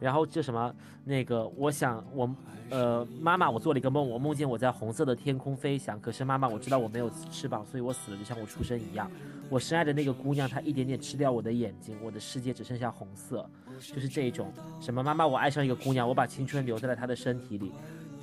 [0.00, 2.28] 然后这什么那个，我想我
[2.70, 6.00] 呃妈妈，我做了一个梦，我梦见我在红色的天空飞翔。
[6.00, 9.10] 可是妈妈，我知道我没有翅膀，所以我死了，就像我出生一样。
[9.50, 13.48] 我深爱的那个姑娘，她一点点吃掉我的眼睛，我的世界只剩下红色。
[13.80, 17.72] 就是这一种什么妈妈，我爱上一个姑娘，我把青春留在了她的身体里，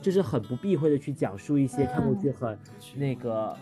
[0.01, 2.57] 就是很不避讳的去讲述一些看过去很
[2.95, 3.55] 那个。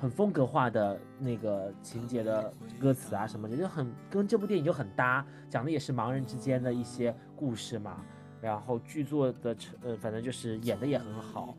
[0.00, 8.02] 很风格化的那个情节的歌词啊什么的，就很跟这部电影就很搭，讲的也是盲人之间的一些故事嘛。
[8.40, 11.54] 然后剧作的成呃，反正就是演的也很好，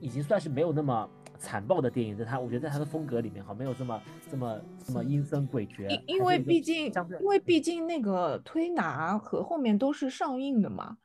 [0.00, 1.06] 已经算是没有那么
[1.38, 5.86] 残暴的电影，在他我觉得在他的风格里面哈，没有这么这么这么阴森诡谲。
[5.90, 10.96] 因因为毕竟因为毕竟那个推拿和后面都是上映的嘛，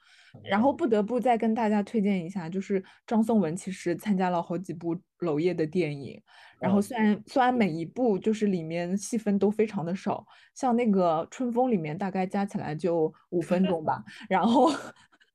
[0.43, 6.21] 然嗯后不得不再跟大家推荐一下，就是张颂文其实参加了好几部娄烨的电影，
[6.59, 14.69] 然后哦虽然虽然每一部就是里面戏份都非常的少，像那个《春风》里面大概加起来就五分钟吧， 然后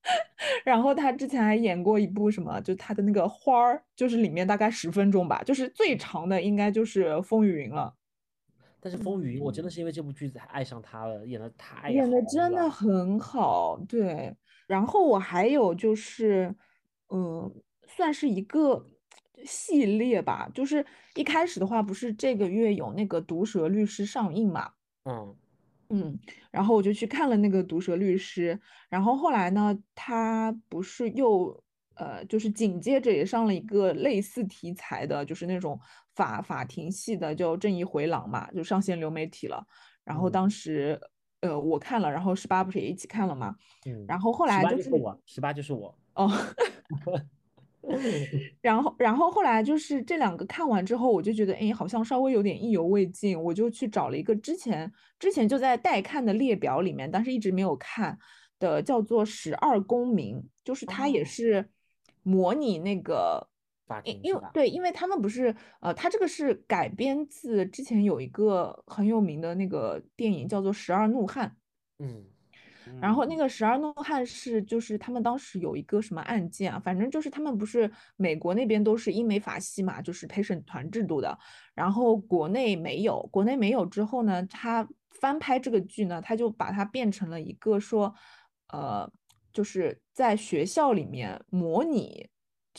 [0.64, 7.94] 然后他之前还演过一部什么，就他的那个花儿，就是里面大概十分钟吧，就是最长的应该就是《风雨云》了。
[8.82, 14.34] 但是《风雨云》，我真的是因为这部剧才爱上他了，演的太演的真的很好，对。
[14.70, 16.54] 然后我还有就是，
[17.08, 17.52] 嗯，
[17.88, 18.86] 算是一个
[19.44, 20.48] 系列吧。
[20.54, 24.70] 就是一开始的话，不是这个月有那个《毒舌律师》上映嘛，
[25.06, 25.36] 嗯
[25.88, 26.20] 嗯，
[26.52, 28.54] 然后我就去看了那个《毒舌律师》，
[28.88, 31.64] 然后后来呢，他不是又
[31.96, 35.80] 呃，就是紧接着也上了一个类似题材的，就是那种
[36.14, 39.66] 法法庭系的，叫《正义回廊》嘛，就上线流媒体了。
[40.04, 41.00] 然后嗯当时
[41.40, 45.94] 呃我看了，然后十八不是也一起看了嘛，嗯，然后后来就就是是我，十八就是我。
[46.14, 46.30] 哦，
[48.60, 58.18] 然后，然后后来就是这两个看完之后，我就觉得，哎，好像稍微有点意犹未尽，我就去找了一个之前之前就在待看的列表里面，但是一直没有看
[58.58, 61.70] 的，叫做《十二公民》，就是它也哦是
[62.22, 63.49] 模拟那个。
[63.90, 64.22] 法因庭？
[64.22, 71.48] 因为对，因为他们不是呃，他这个是改编自之前有一个很有名的那个电影叫做《十二怒汉》，
[72.04, 72.24] 嗯，
[73.00, 81.38] 然后嗯那个十二怒汉是就是他们当时有一个什么案件啊，反正就是他们不是美国那边都是英美法系嘛，就是陪审团制度的，
[81.74, 84.88] 然后国内没有，国内没有之后呢，他
[85.20, 88.14] 翻拍这个剧呢，他就把它变成了一个说，
[88.68, 89.10] 呃，
[89.52, 92.28] 就是在学校里面模拟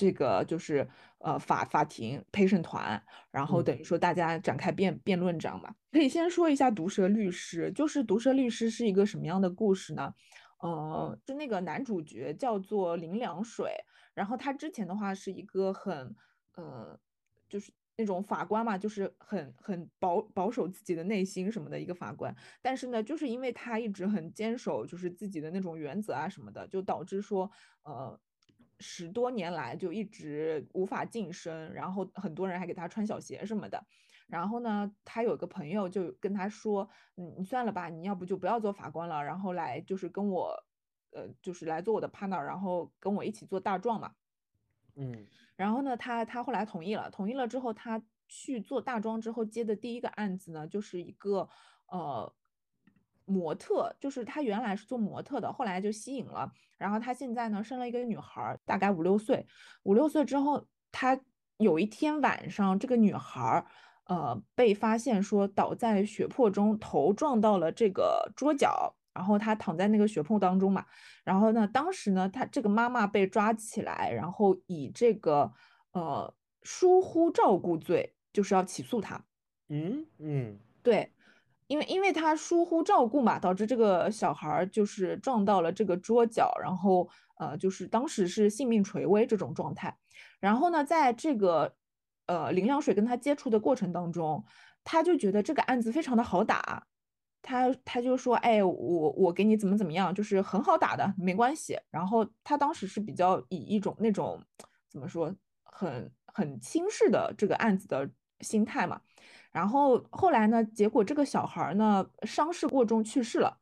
[0.02, 0.88] 这个就是
[1.20, 5.76] 呃法法庭陪审团，然后嗯等于说大家展开辩辩论这样吧。
[5.92, 10.12] 可以先说一下《毒舌律师》，就是《毒舌律师》是一个什么样的故事呢？
[10.58, 13.72] 呃，就那个男主角叫做林良水，
[14.16, 16.16] 然后他之前的话是一个很，
[16.56, 17.00] 呃，
[17.48, 27.52] 就是那种法官嘛，就是很很保保守自己的内心什么的一个法官，但是呢，就是因为他一直很坚守就是自己的那种原则啊什么的，就导致说，
[27.84, 28.20] 呃，
[28.82, 33.86] 十多年来就一直无法晋升，然后很多人还给他穿小鞋什么的。
[34.28, 40.65] 然后呢，他有个朋友就跟他说：“嗯，你算了吧，你要不就不要做法官了，然后来就是跟我，
[41.12, 44.15] 呃，就是来做我的 partner，然后跟我一起做大壮嘛。”
[44.96, 51.48] 嗯，然后呢，他他后来同意了，同意了之后，他去做大壮之后接的第一个案子呢，就是一个
[51.88, 52.34] 呃
[53.32, 59.46] 模特，就是他原来是做模特的，后来就吸引了，然后他现在呢生了一个女孩，大概五六岁，
[59.84, 61.20] 五六岁之后，他
[61.58, 63.65] 有一天晚上，这个女孩。
[64.06, 70.86] 呃，被发现说倒在血泊中，头撞到了这个桌角，然后他躺在那个血泊当中嘛。
[71.24, 75.50] 然后呢，当时呢，他这个妈妈被抓起来，然后以这个
[75.94, 79.24] 呃疏忽照顾罪，就是要起诉他。
[79.70, 81.10] 嗯嗯，对，
[81.72, 89.98] 因为因为他疏忽照顾嘛，导致这个小孩就是撞到了这个桌角，然后呃，就是当时是性命垂危这种状态。
[90.40, 91.74] 然后呢，在这个。
[92.28, 94.46] 呃，林良水跟他接触的过程当中，
[94.86, 96.88] 他就觉得这个案子非常的好打，
[97.42, 98.74] 他他就说，哎，我
[99.18, 101.78] 我给你怎么怎么样，就是很好打的，没关系。
[101.90, 104.42] 然后他当时是比较以一种那种
[104.88, 109.02] 怎么说，很很轻视的这个案子的心态嘛。
[109.52, 113.60] 然后后来呢，结果这个小孩呢伤势过重去世了，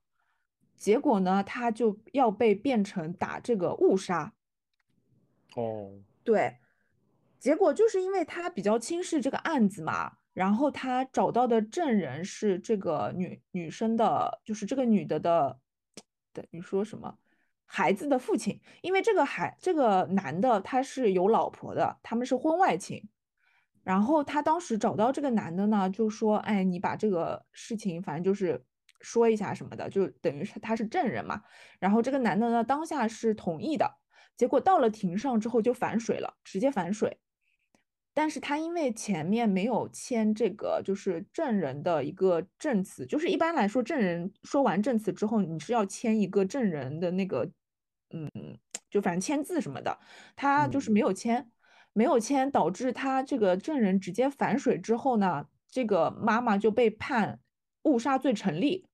[0.78, 4.34] 结果呢他就要被变成打这个误杀。
[5.56, 5.92] 哦，
[6.24, 6.58] 对。
[7.40, 15.58] 结果就是因为他比较轻视这个案子嘛，然后他找到的证人是这个女女生的，就是这个女的的，
[16.34, 17.18] 等于说什么
[17.66, 23.08] 孩子的父亲，因为这个孩这个男的他是有老婆的，他们是婚外情，
[23.90, 28.64] 然后他当时找到这个男的呢，就说，哎，你把这个事情反正就是
[29.02, 31.42] 说一下什么的，就等于是他是证人嘛，
[31.80, 33.92] 然后这个男的呢当下是同意的，
[34.38, 37.18] 结果到了庭上之后就反水了，直接反水。
[38.14, 47.50] 但是他因为前面没有签这个，就是证人的一个证词，就是一般来说，证人说完证词之后，你是要签一个证人的那个，
[48.12, 48.30] 嗯，
[48.88, 49.98] 就反正签字什么的，
[50.36, 51.50] 他就是没有签，
[52.00, 57.40] 没有签，导致他这个证人直接反水之后呢，这个妈妈就被判
[57.84, 58.86] 误杀罪成立，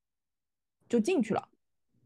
[0.89, 1.49] 就进去了。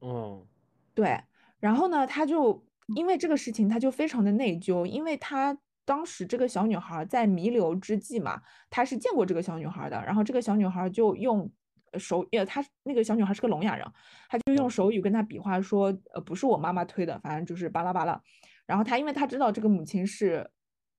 [0.01, 0.45] 嗯，
[0.93, 1.23] 对，
[1.59, 5.57] 然后呢，他就因为这个事情，他就非常的内疚，因为他。
[5.85, 9.99] 当时这个小女孩在弥留之际嘛，他是见过这个小女孩的。
[10.05, 11.51] 然后这个小女孩就用
[11.97, 13.83] 手，呃，她那个小女孩是个聋哑人，
[14.29, 18.21] 她就用手语跟她比划说，呃，不是我妈妈推的，反正就是巴拉巴拉。
[18.67, 20.47] 然后她因为她知道这个母亲是，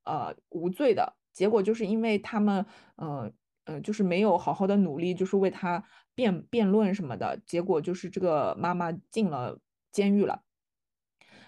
[0.05, 2.65] 呃，无罪的，结果就是因为他们，
[2.97, 3.31] 呃，
[3.65, 5.85] 呃，就是没有好好的努力，就是为他
[6.15, 9.59] 辩辩论什么的，结果就是这个妈妈进了
[9.93, 10.43] 监狱了。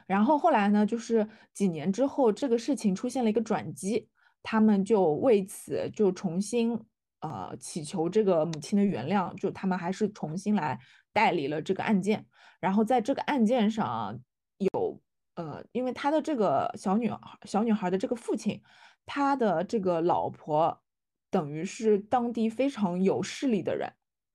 [0.07, 4.09] 然后后来呢，就是几年之后，这个事情出现了一个转机，
[4.43, 6.79] 他们就为此就重新
[7.21, 10.79] 呃祈求这个母亲的原谅，就他们还是重新来
[11.13, 12.27] 代理了这个案件。
[12.61, 14.21] 然后在这个案件上
[14.59, 15.01] 有
[15.35, 18.63] 呃，因为他的这个小女孩小女孩的这个父亲，
[19.07, 20.83] 他的这个老婆
[21.31, 23.93] 等于是当地非常有势力的人，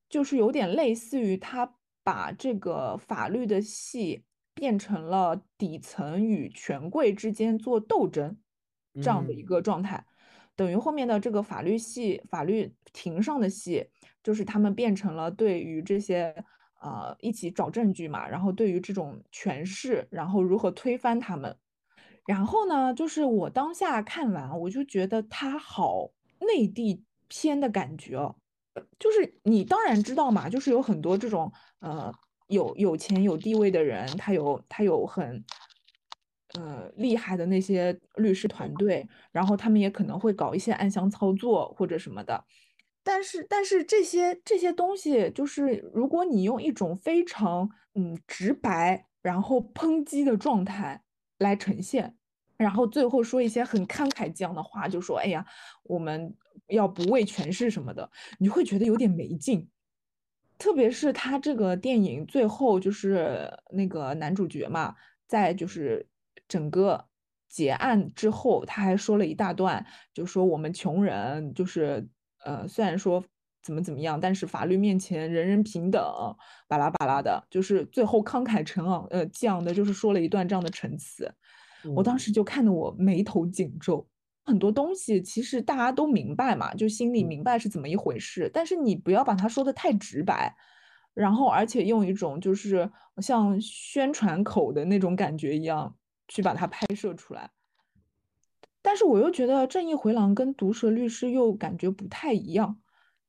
[0.10, 4.24] 就是有点类似于他把这个法律的戏。
[4.60, 8.40] 变成了底层与权贵之间做斗争
[8.96, 10.04] 这样的一个状态，
[10.56, 13.92] 等于后面的这个法律系、法律庭上的戏，
[14.24, 16.44] 就是他们变成了对于这些
[16.82, 21.56] 呃一起找证据嘛，然后对于这种权势，然后如何推翻他们。
[22.26, 28.36] 然后呢，就是我当下看完，我就觉得他好内地片的感觉哦，
[29.00, 32.14] 就是你当然知道嘛，就是有很多这种呃。
[32.50, 35.44] 有有钱有地位的人，他有他有很，
[36.58, 42.42] 呃厉害的那些律师团队，然后他们也可能会搞一些暗箱操作或者什么的。
[43.08, 51.02] 但是但是这些这些东西，就是如果你用一种非常嗯直白，然后抨击的状态
[51.38, 52.18] 来呈现，
[52.58, 55.46] 然后最后说一些很慷慨激昂的话，就说哎呀，
[55.84, 56.36] 我们
[56.68, 59.70] 要不畏权势什么的，你会觉得有点没劲。
[60.58, 64.94] 特别是他这个电影最后就是那个男主角嘛，
[65.28, 66.06] 在就是
[66.46, 67.08] 整个
[67.48, 72.06] 结案之后，他还说了一大段，就说我们穷人就是
[72.48, 73.22] 呃，虽然说
[73.62, 76.02] 怎么怎么样，但是法律面前人人平等，
[76.66, 81.30] 巴拉巴拉的，就是最后慷慨陈昂，呃，激昂的，就是说了一段这样的陈词。
[81.94, 84.08] 我当时就看得我眉头紧皱。
[84.46, 90.56] 很多东西其实大家都明白嘛，就心里明白是怎么一回事，但是你不要把它说的太直白，
[91.14, 95.94] 然后而且用一种就是像宣传口的那种感觉一样
[96.30, 97.52] 去把它拍摄出来。
[98.88, 102.78] 但是我又觉得《正义回廊》跟《毒舌律师》又感觉不太一样，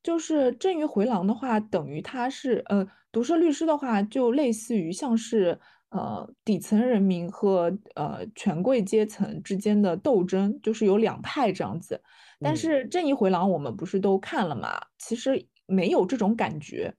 [0.05, 5.59] 就是《正义回廊》的话，等于它是呃，《毒舌律师》的话就类似于像是
[5.90, 12.01] 呃底层人民和呃权贵阶层之间的斗争，就是有两派这样子。
[12.38, 14.81] 但是《正义回廊》我们不是都看了嘛？
[14.97, 16.94] 其实没有这种感觉，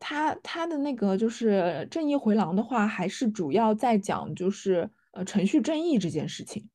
[0.00, 6.68] 它它的那个就是《正义回廊》的话，还是主要在讲就是呃程序正义这件事情。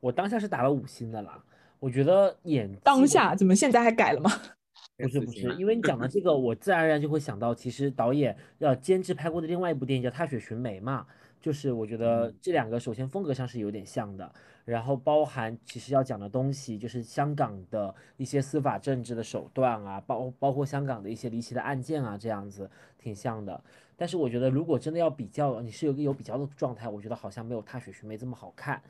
[0.00, 1.42] 我当下是打了五星的啦，
[1.78, 4.30] 我觉得演当下怎么现在还改了吗？
[4.98, 11.06] 不是不是，因为你讲的这个，我自然而然就会想到，其实导演要监制拍过的另外一部电影叫《踏雪寻梅》嘛，
[11.38, 14.32] 就是我觉得这两个首先风格上是有点像的，
[14.64, 23.62] 然后包含其实要讲的东西，就是香港的一些司法政治的手段啊，包包括香港的一些离奇的案件啊，这样子挺像的。
[23.98, 28.80] 但是我觉得如果真的要比较，你是有个有比较的状态，我觉得好像没有《踏雪寻梅》这么好看。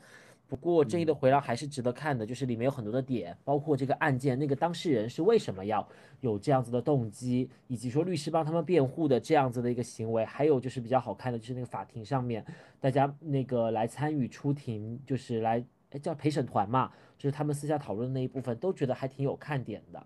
[0.47, 5.85] 不过正义的回廊还是值得看的，就是里面有很多的点，包括这个案件那个当事人是为什么要
[6.21, 12.45] 有这样子的动机，以及说律师帮他们辩护的这样子的一个行为，还有就是比较好看的就是那个法庭上面
[12.79, 15.61] 大家那个来参与出庭，就是来
[16.01, 20.01] 叫陪审团嘛，就是他们私下讨论的那一部分，都觉得还挺有看点的。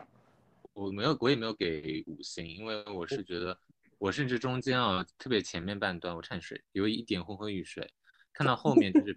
[0.73, 3.55] 我没有，我也没有给五星，因为我是觉得
[3.99, 7.87] 我甚至中间啊，特别前面半段我掺水，有一点昏昏欲睡，
[8.33, 9.15] 看到后面就是。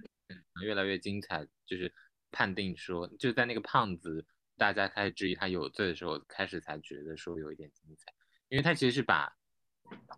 [0.62, 1.92] 越来越精彩，就是
[2.30, 4.24] 判定说，就在那个胖子
[4.56, 8.12] 大家开始质疑他有罪的时候，开始才觉得说有一点精彩，
[8.48, 9.32] 因为他其实是把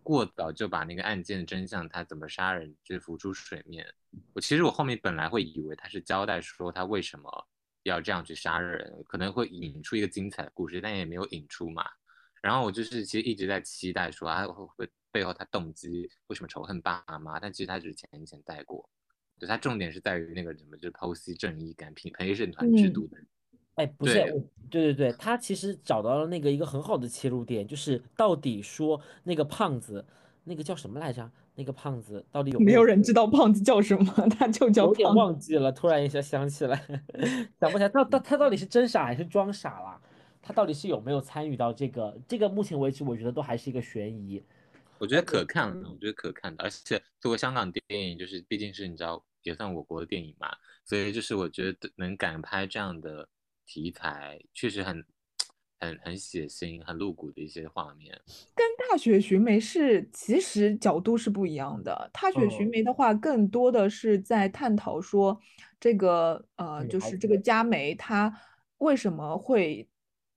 [0.03, 3.85] 过早就把那个案件的真相，他怎么杀人就浮出水面。
[4.33, 7.47] 我其实我后面本来会以为他是交代说他为什么
[7.83, 11.85] 要这样去杀人，可能会引出一个精彩的故事，但也没有引出嘛。
[12.41, 18.89] 然后我就是其实一直在期待说啊会背后他动机为什么仇恨爸妈，但其实他只是浅浅带过。
[19.39, 23.17] 对，它重点是在于那个什么，就是剖析正义感、评陪审团制度的。
[23.75, 24.13] 哎，不是，
[24.69, 30.03] 对对对，他其实找到了那个一个很好的切入点，就是到底说那个胖子，
[30.43, 31.29] 那个叫什么来着？
[31.59, 34.13] 那个胖子到底有没有人知道胖子叫什么？
[34.37, 34.85] 他就叫。
[34.85, 36.77] 有点忘记了，突然一下想起来，
[37.59, 37.89] 想不起来。
[37.89, 39.99] 他他他到底是真傻还是装傻了？
[40.39, 42.15] 他到底是有没有参与到这个？
[42.27, 44.43] 这个目前为止，我觉得都还是一个悬疑。
[44.99, 50.49] 我觉得可看了，我觉得可看的，而且作为香港电影，就是毕竟是你知道也算我国的电影嘛，
[50.83, 53.27] 所以就是我觉得能敢拍这样的
[53.65, 55.03] 题材，确实很
[55.79, 58.19] 很很血腥、很露骨的一些画面。
[58.55, 65.39] 跟《踏雪寻梅》是其实角度是不一样的，《踏雪寻梅》的话更多的是在探讨说
[65.79, 68.41] 这个呃，就是这个佳梅她
[68.79, 69.87] 为什么会。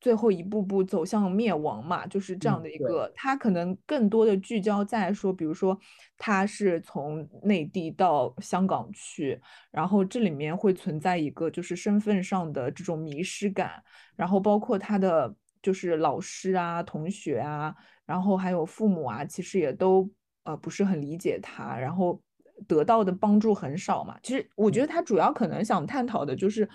[0.00, 3.12] 最后一步步走向灭亡嘛，就是这样的一个。
[3.14, 5.78] 他可能更多的聚焦在说，比如说
[6.16, 9.38] 他是从内地到香港去，
[9.70, 13.72] 然后这里面会存在一个就是身份上的这种迷失感，
[14.16, 17.74] 然后包括他的就是老师啊、同学啊，
[18.06, 20.10] 然后还有父母啊，其实也都
[20.44, 22.18] 呃不是很理解他，然后
[22.66, 24.18] 得到的帮助很少嘛。
[24.22, 26.66] 其实我觉得他主要可能想探讨的就是，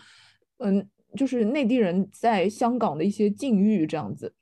[0.59, 0.87] 嗯。
[1.15, 4.33] 就是内地人在香港的一些境遇这样子，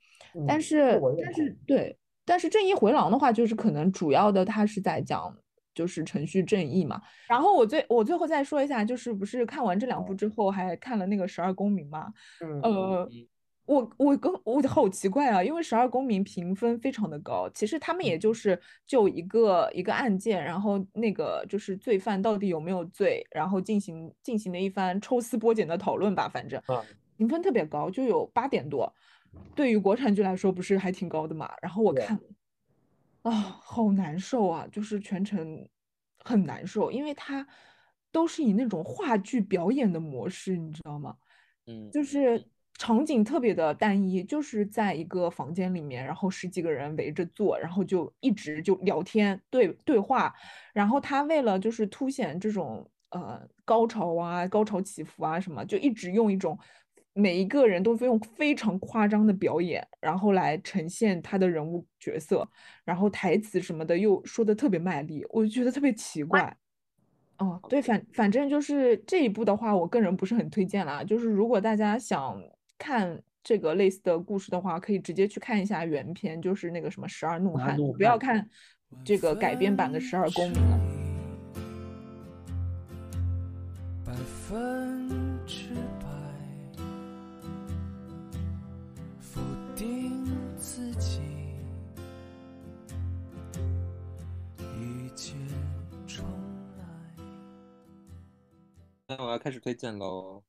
[0.46, 5.34] 但是但是对，但是正义回廊的话，就是可能主要的他是在讲
[5.74, 7.00] 就是程序正义嘛。
[7.28, 12.12] 然后我最我最后再说一下，就是不是看完这两部之后还看了那个十二公民嘛？
[12.62, 13.08] 呃。
[13.66, 26.60] 我我跟我好奇怪啊，因为十二公民评分非常的高，其实他们也就是就一个一个案件，然后那个就是罪犯到底有没有罪，然后进行进行了一番抽丝剥茧的讨论吧，反正
[27.16, 28.92] 评分特别高，就有八点多，
[29.54, 31.50] 对于国产剧来说不是还挺高的嘛。
[31.62, 32.20] 然后我看
[33.22, 35.66] 啊，好难受啊，就是全程
[36.18, 37.46] 很难受，因为它
[38.12, 41.16] 都是以那种话剧表演的模式，你知道吗？
[41.66, 42.46] 嗯，就是。
[42.76, 50.34] 场景特别的单一，就是在一个房间里面，然后十几个人围着坐，然后就一直就聊天对对话。
[50.72, 56.58] 然后他为了就是凸显这种呃高潮啊、高潮起伏啊什么，就一直用一种
[57.12, 62.46] 每一个人都用非常夸张的表演，然后来呈现他的人物角色，
[62.84, 66.54] 然后台词什么的又说的特别卖力，我就觉得特别奇怪。
[67.38, 71.04] 哦，对，反反正就是这一部的话，我个人不是很推荐啦。
[71.04, 72.42] 就是如果大家想。
[72.78, 78.48] 看这个类似的故事的话，可以直接去看一下原片，就是那个什么《十二怒汉》，不要看
[79.04, 80.80] 这个改编版的《十二公民》了。
[84.04, 84.12] 百
[84.48, 85.08] 分
[85.46, 86.06] 之百
[89.18, 89.40] 否
[89.74, 90.24] 定
[90.58, 91.20] 自己，
[94.58, 95.34] 一切
[96.06, 96.24] 重
[96.78, 96.84] 来。
[99.08, 100.42] 那我要开始推荐喽。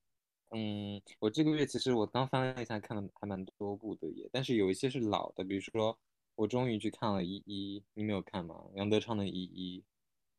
[0.56, 5.98] 嗯，我这个月其实我刚翻了一下，看了还蛮多部的也，但是有一些是老的，比如说
[6.36, 8.56] 我终于去看了《一一》，你没有看吗？
[8.76, 9.80] 杨德昌的《一一》。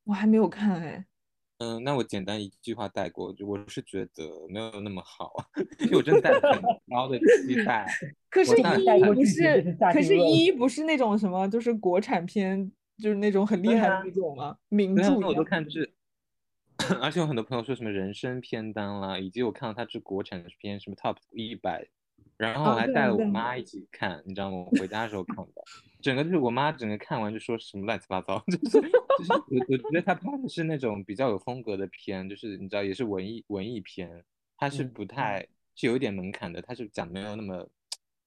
[0.05, 1.05] 我还没有看哎，
[1.59, 5.35] 嗯，那我简单一句话带过，就我是觉得没有那么好，
[5.81, 7.87] 因为我真的很高的期待。
[8.31, 8.63] 可是一
[9.05, 12.71] 不是可是一不是那种什么，就是国产片，
[13.03, 14.57] 就是那种很厉害的啊那种吗？
[14.69, 15.45] 名著啊，我都。
[15.45, 15.81] 看这，
[17.01, 21.89] 而且有很多朋友说什么人生片单啦，以及我看到他这国产的片什么 Top 一百，
[22.37, 23.57] 然后还带了我妈。
[23.57, 24.59] 一起看，你知道吗？
[24.59, 25.63] 我回家的时候看的，
[26.03, 34.25] 整个就是我妈整个看完就说什么乱七八糟， 就是就是我我觉得他拍的是那种比较有风格的片，就是你知道也是文艺文艺片，
[34.59, 37.67] 它是嗯不太是有一点门槛的，它是讲没有那么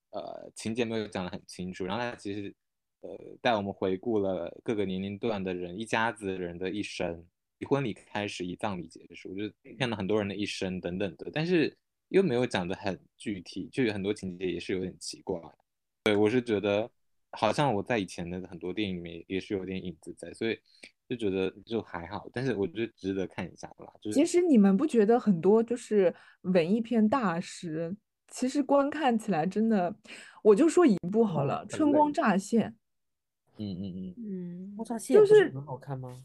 [0.10, 2.54] 呃情节没有讲的很清楚，然后它其实
[3.02, 3.10] 呃
[3.42, 7.26] 带我们回顾了各个年龄段的人一家子人的一生，以
[7.66, 11.76] 婚礼开始，以葬礼结束，就是看到很多人的一生等等的，但是
[12.10, 15.40] 又没有讲的很具体，就有很多情节也是有点奇怪。
[16.04, 16.90] 对我是觉得
[17.32, 20.58] 好像我在以前的很多电影里面也是有点影子在，所以
[21.08, 23.94] 就觉得就还好，但是我觉得值得看一下啦。
[24.02, 27.96] 就是其实你们不觉得很多就是文艺片大师，
[28.30, 29.94] 其实观看起来真的，
[30.44, 32.70] 我就说一部好嗯了，很春光乍现》，
[33.58, 36.16] 嗯嗯嗯，嗯，莫扎谢就是很好看吗？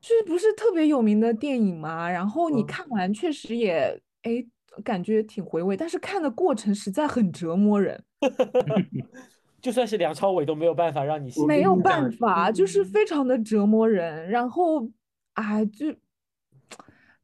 [0.00, 2.10] 这不是特别有名的电影嘛？
[2.10, 4.44] 然后你嗯看完确实也，哎，
[4.82, 8.02] 感觉挺回味，但是看的过程实在很折磨人。
[9.60, 14.26] 就算是梁朝伟都没有办法让你心没有办法，就是非常的折磨人。
[14.30, 14.90] 然后，
[15.34, 15.94] 哎，就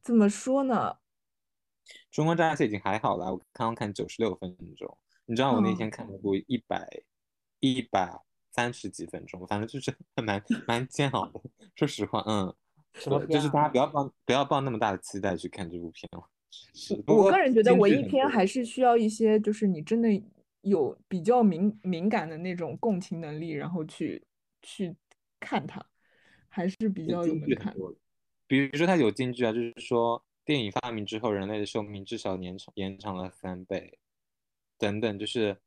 [0.03, 0.97] 怎么说呢？
[2.11, 6.87] 春光乍泄已经还好啦，我刚刚看九十六分钟，你知道我那嗯天看了部一百
[7.61, 8.21] 一百
[8.51, 11.41] 三十几分钟，反正就是还 蛮蛮煎熬的。
[11.75, 12.55] 说实话，嗯，
[12.97, 16.29] 什么对就是大家不要抱不要抱那么大的期待去看这部片了。
[16.51, 20.09] 是，我个人觉得文艺片还是需要一些，就是你真的
[20.63, 24.25] 有比较敏敏感的那种共情能力，然后去
[24.63, 24.97] 去
[25.39, 25.85] 看它，
[26.49, 27.75] 还是比较有门槛。
[28.47, 33.99] 比如说它有金句啊，就是说电影发明之后，人类的寿命至少延长延长了三倍，
[34.79, 35.59] 等等，就是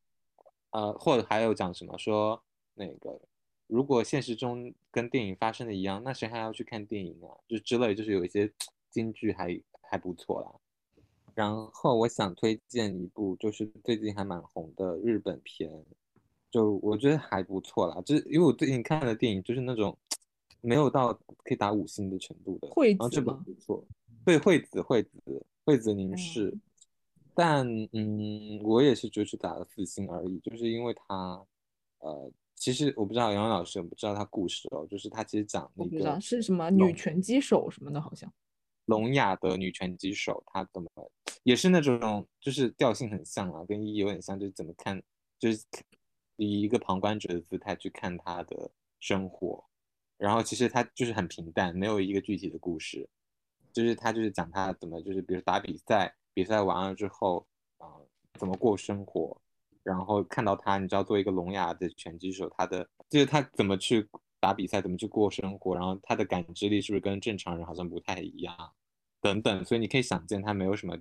[0.72, 3.22] 呃，或者还有讲什么说那个，
[3.70, 7.30] 如果现实中跟电影发生的一样，那谁还要去看电影啊？
[7.48, 8.52] 就之类，就是有一些
[8.90, 10.52] 金句还还不错啦。
[11.36, 15.72] 然后我想推荐一部，就是最近还蛮红的日本片，
[16.50, 18.02] 就我觉得还不错啦。
[18.02, 19.96] 就是因为我最近看的电影就是那种
[20.62, 21.14] 没有到
[21.44, 23.86] 可以打五星的程度的，惠然后这部子错，
[24.26, 26.58] 对，惠子惠子惠子凝嗯视，
[27.36, 31.46] 但嗯，我也是就是打了四星而已，就是因为它
[32.00, 38.32] 呃，其实我不知道杨洋老师我不知道他故事哦，就是他其实讲那个是什么女拳击手什么的，好像。
[38.86, 40.90] 聋哑的女拳击手，她怎么
[41.44, 45.02] 也是那种就是调性很像啊，跟一有点像，就是怎么看，
[45.38, 45.64] 就是
[46.38, 49.64] 以一个旁观者的姿态去看她的生活，
[50.18, 53.08] 然后其实她就是很平淡，没有一个具体的故事，
[53.72, 57.48] 就是她就是讲她怎么就是比如打比赛，比赛完了之后
[57.78, 58.08] 啊、呃
[58.40, 59.40] 怎么过生活，
[59.90, 64.08] 然后看到他，你知道作为一个聋哑的拳击手，他的就是他怎么去
[64.40, 68.56] 打比赛，怎么去过生活，然后他的感知力是不是跟正常人好像不太一样？
[69.20, 70.96] 等等，所以你可以想见，他没有什么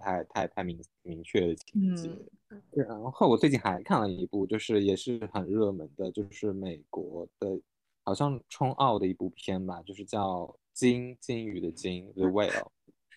[0.00, 2.10] 太太太明明确的情节。
[2.50, 7.60] 嗯，然后我最近还看了一部，就是也是很热门的，就是美国的，
[8.04, 10.40] 好像冲奥的一部片吧，就是叫
[10.74, 12.68] 《金金鱼的金》The Whale。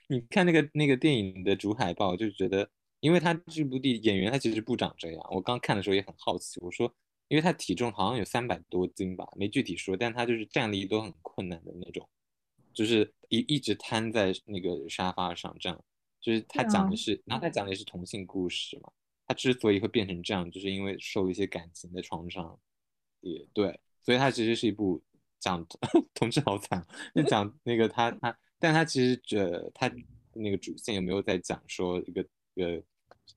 [0.07, 2.69] 你看那个那个电影的主海报，就觉得，
[3.01, 5.27] 因为他这部电演员他其实不长这样。
[5.31, 6.95] 我刚看的时候也很好奇，我说，
[7.27, 12.07] 因为他体重好像有三百多斤吧，没具体说，但他就是站立都很困难的那种。
[12.73, 15.83] 就是一一直瘫在那个沙发上，这样，
[16.21, 18.89] 就是他讲的是，然后他讲的也是同性故事嘛。
[19.27, 22.57] 他之所以会变成这样，就是因为受一些感情的创伤，
[23.19, 25.01] 也对，所以他其实是一部
[25.39, 25.65] 讲
[26.13, 29.91] 同志好惨，就讲那个他他，但他其实这他
[30.33, 32.83] 那个主线有没有在讲说一个一个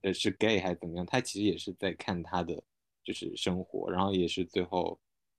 [0.03, 1.05] 呃是 gay 还是怎么样？
[1.07, 2.63] 他其实也是在看他的
[3.03, 4.99] 就是生活，然后也是最后，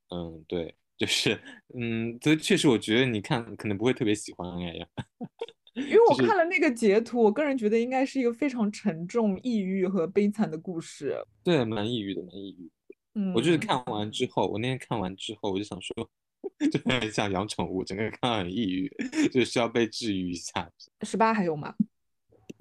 [0.09, 0.75] 嗯，对。
[0.97, 1.37] 就是，
[1.77, 4.87] 嗯，所以确实，我觉得你看可能不会特别喜欢哎呀。
[5.73, 11.21] 因 为我看了那个截图，我个人觉得应该是一个非常沉重、抑郁和悲惨的故事。
[11.43, 12.71] 对，蛮抑郁的，蛮抑郁。
[13.15, 16.09] 嗯，我就是看完之后，我那天看完之后，我就想说，
[16.71, 18.89] 就很像养宠物，整个人看到很抑郁，
[19.33, 20.71] 就需要被治愈一下。
[21.01, 21.75] 十八还有吗？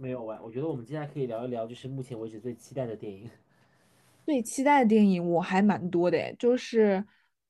[0.05, 3.25] 没有哎，我觉得我们接下来可以聊一聊，就是目前为止最期待的电影
[4.27, 7.03] 《最期待的电影我还蛮多的诶，就是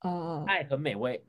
[0.02, 1.20] 呃爱很美味》。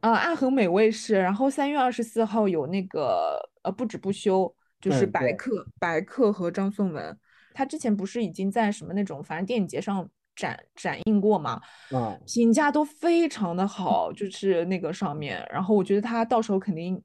[0.00, 7.14] 呃《爱很美味》是，然后三月二十四号有那个呃不止不休，就是白客、白客和张颂文，
[7.52, 11.60] 他之前不是已经在什么那种反正电影节上展展映过嘛，
[11.90, 17.02] 嗯，评价都非常的好，就是那个上面，然后我觉得他到时候肯定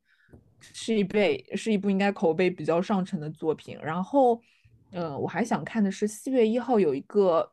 [0.60, 3.78] 是一辈是一部应该口碑比较上乘的作品。
[3.82, 4.42] 然后，
[4.92, 7.52] 呃，我还想看的是四月一号有一个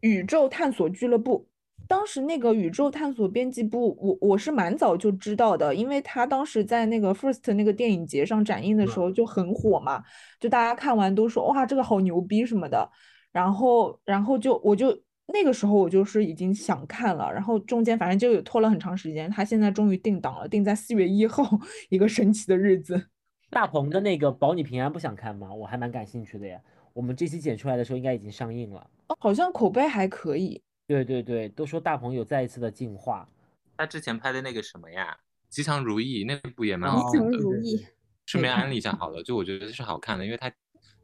[0.00, 1.48] 宇宙探索俱乐部。
[1.86, 10.04] 当时那个宇宙探索编辑部，我我是蛮早就知道的，因为他当时在那个 First 那个电影节上展映的时候就很火嘛，
[10.38, 12.90] 就大家看完都说哇这个好牛逼什么的，
[13.32, 14.94] 然后然后就我就
[15.32, 21.44] 那个时候我就是已经想看了，然后中间反正就有拖了很长时间，他现在终于定档了，定在四月一号
[21.90, 23.08] 一个神奇的日子。
[23.50, 25.52] 大鹏的那个《保你平安》不想看吗？
[25.52, 26.60] 我还蛮感兴趣的呀。
[26.92, 28.90] 我们这期剪出来的时候应该已经上映了。
[29.08, 30.60] 哦，好像口碑还可以。
[30.86, 33.28] 对对对，都说大鹏有再一次的进化。
[33.76, 35.16] 他之前拍的那个什么呀，
[35.54, 37.86] 《吉祥如意》那部也蛮哦好看的，如意，
[38.26, 40.52] 顺便安利一下好了，就我觉得是好看的，因为它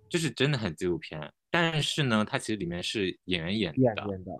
[0.09, 4.33] 就是真的很纪录片，但是呢，它其实里面是演员演的，演演的，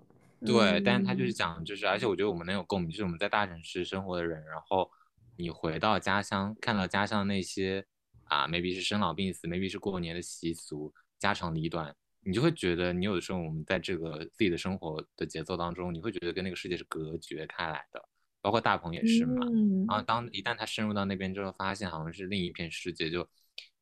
[0.45, 1.31] 对，但是它就是嗯。
[1.31, 4.91] 讲，就是而且我觉得我们能有共鸣，就是我们在大城市生活的人，然后
[5.37, 7.85] 你回到家乡，看到家乡那些
[8.25, 18.03] 啊，maybe 是生老病死，maybe 是过年的习俗、家长里短，你就会觉得你有的时候我们在这个自己的生活的节奏当中，你会觉得跟那个世界是隔绝开来的，
[18.41, 19.47] 包括大鹏也是嘛。
[19.49, 19.85] 嗯。
[19.87, 23.25] 然后当一旦他深入到那边之后，发现好像是另一片世界，就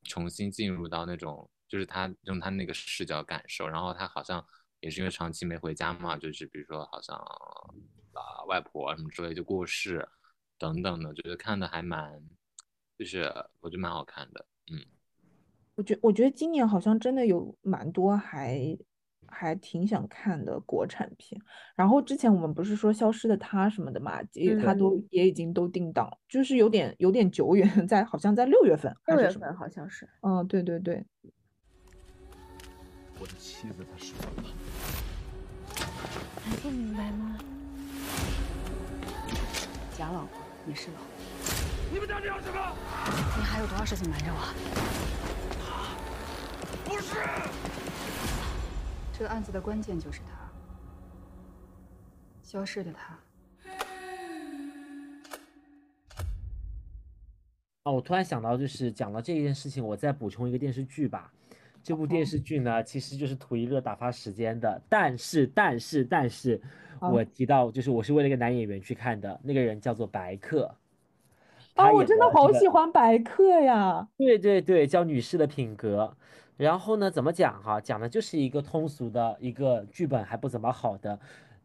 [0.03, 4.45] 重新进入到那种，就是他用他那个视角感受，然后他好像
[4.79, 10.07] 也是因为长期没回家嘛，就是比如说好像啊外婆啊什么之类就过世
[10.59, 12.21] 等等的，就是看的还蛮，
[12.95, 13.23] 就是
[13.59, 14.85] 我觉得蛮好看的，嗯，
[15.73, 18.77] 我觉我觉得今年好像真的有蛮多还
[19.25, 21.41] 还挺想看的国产片。
[21.75, 29.27] 然后之前我们不是说《消失的她》什么的嘛，也它嗯都也已经都定档，就是有点有点久远， 在好像在六月份六月？
[29.31, 30.07] 份好像是。
[30.21, 31.03] 嗯，对对对，
[33.23, 34.43] 我的妻子她说了，
[36.43, 37.39] 还不明白吗？
[39.97, 41.05] 假老婆你是老婆。
[41.89, 42.75] 你们到底要什么？
[43.37, 44.53] 你还有多少事情瞒着我？
[46.83, 47.15] 不是，
[49.17, 50.51] 这个案子的关键就是他，
[52.41, 53.17] 消失的他。
[57.83, 61.31] 哦，我突然想到，就是讲到这件事情，我再补充一个电视剧吧。
[61.83, 64.81] 这部电视剧呢，其实就是图一乐打发时间的。
[64.87, 66.59] 但是，但是，但是，
[67.01, 70.73] 我提到，就是我是为了一个男演员去看的，那个人叫做白客。
[71.75, 74.07] 啊，我真的好喜欢白客呀。
[74.15, 76.15] 对对对，叫《女士的品格》。
[76.55, 81.19] 然后呢，怎么讲哈、讲的就是一个通俗的一个剧本，还不怎么好的，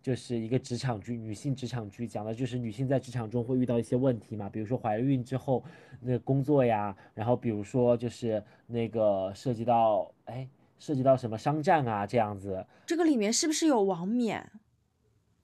[0.08, 5.62] 就是一个职场剧，女性职场剧，讲的就是女性在职场中会遇到一些问题嘛，比如说怀孕之后
[6.00, 10.48] 那个工作呀，然后比如说就是那个涉及到哎，
[10.78, 12.66] 涉及到什么商战啊这样子。
[12.86, 14.38] 这个里面是不是有王冕？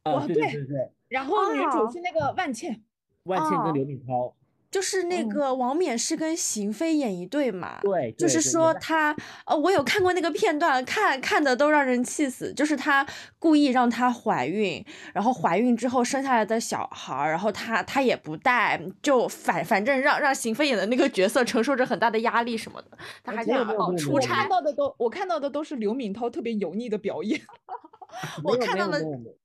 [0.05, 2.83] 啊，哇对对对然后女主哦是那个万茜，
[3.25, 4.35] 万茜跟哦刘敏涛，
[4.75, 7.79] 就是那嗯个王冕是跟邢菲演一对嘛？
[7.81, 9.15] 对，就是说他，
[9.47, 12.53] 呃，我有看过那个片段，看看的都让人气死。
[12.53, 13.07] 就是他
[13.39, 24.49] 故意让她怀孕，然后怀孕之后生下来的小孩，然后他他也不带，就反反正让让邢菲演的那个角色承受着很大的压力什么的，他还想没有没有好出差看。
[24.49, 27.41] 到的都我看到的都是刘敏涛特别油腻的表演。
[28.43, 29.37] 我看到的没有没有没有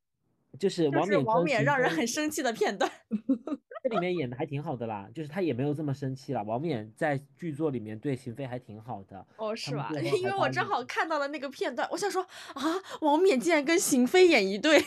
[0.58, 0.90] 就是
[1.24, 2.90] 王冕让人很生气的片段。
[3.84, 6.44] 这里面演的还挺好的啦，就是他也没有这么生气啦。
[6.44, 9.90] 王冕在剧作里面对邢菲还挺好的，哦，是吧？
[10.02, 12.22] 因为我正好看到了那个片段，我想说
[12.54, 12.64] 啊，
[13.02, 14.84] 王冕竟然跟邢菲演一对。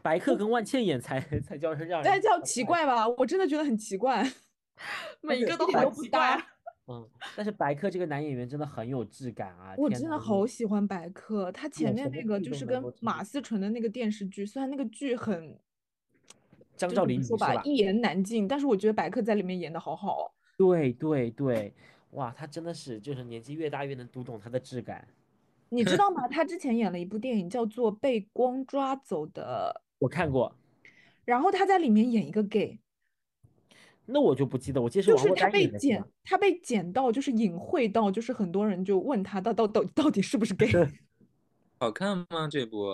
[0.00, 4.24] 白客跟万茜演才才叫是让人但叫奇怪吧，我真的觉得很奇怪。
[5.20, 6.40] 每一个都好奇怪。
[6.86, 9.74] 嗯，但是白客这个男演员真的很有质感啊！
[9.76, 15.54] 我真的好喜欢白客，他前面那个就是跟马思纯的那个电视剧，虽然那个剧很
[16.78, 20.30] 张兆就怎么说吧，一言难尽，但是我觉得白客在里面演的好好哦。
[20.56, 21.74] 对对对，
[22.12, 25.06] 哇，他真的是就是年纪越大越能读懂他的质感。
[25.70, 26.26] 你知道吗？
[26.30, 30.50] 他之前演了一部电影叫做《被光抓走的我看过，》，
[31.24, 32.78] 然后他在里面演一个 gay，
[34.06, 40.70] 那我就不记得，我记得是王珞就是他被剪，他被剪到，就是隐晦到，就是很多人就问他到到到到底是不是 gay。
[41.78, 42.48] 好看吗？
[42.50, 42.86] 这部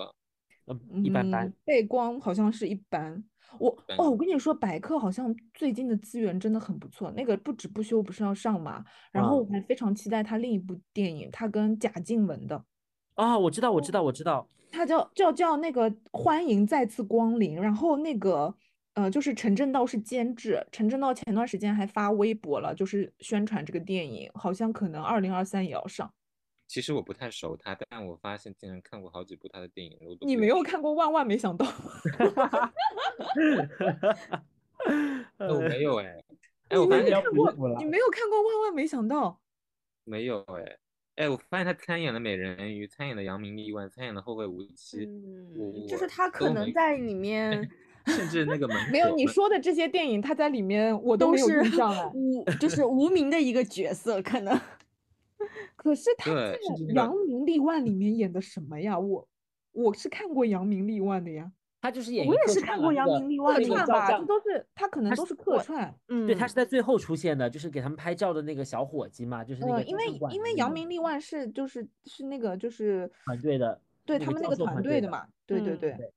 [0.67, 1.53] 嗯，一般般嗯。
[1.63, 3.23] 背光好像是一般。
[3.59, 7.11] 我哦，我跟你说，百科好像最近的资源真的很不错。
[7.11, 12.63] 那个不止不休不是要上嘛，然后我嗯还非常期待他另一部电影，他跟贾静雯的，
[13.15, 14.47] 啊，我知道，我知道，我知道。
[14.71, 17.55] 他叫叫叫那个欢迎再次光临。
[17.55, 18.53] 然后那个
[18.95, 26.11] 呃，就是陈正道是监制，陈正道前段时间还发微博了，就是宣传这个电影，好像可能二零二三也要上。
[26.67, 31.65] 其实我不太熟他，但我发现竟然看过好几部他的电影，我都你没有看过《万万没想到》？
[35.37, 36.23] 哎我没有哎，
[36.69, 39.29] 哎，我发现你没有看过《万万没想到》？
[40.03, 40.77] 没有哎，
[41.15, 47.69] 哎，我发现他参演了美人鱼，参演了扬名立万，参演了后会无期，嗯，就是我他可能在里 面
[48.07, 52.11] 甚至那个门没有，你说的这些电影，他在里面我都没有印象哎。
[52.13, 54.59] 无，就是无名的一个角色，可能。
[55.75, 56.31] 可是他
[56.93, 58.97] 扬名立万》里面演的什么呀？
[58.97, 59.27] 我
[59.71, 65.93] 我是看过《扬名立万》的呀，他就是演我也是看过扬名立万客串吧，这都是他可能都是客串。
[66.07, 76.13] 嗯，对，他是在最后出现的，就是给他们拍照的那个小伙计嘛，就是那个呃，因为因为扬名立万是就是是那个就是团队的对他们那个团队的嘛，对对嗯对，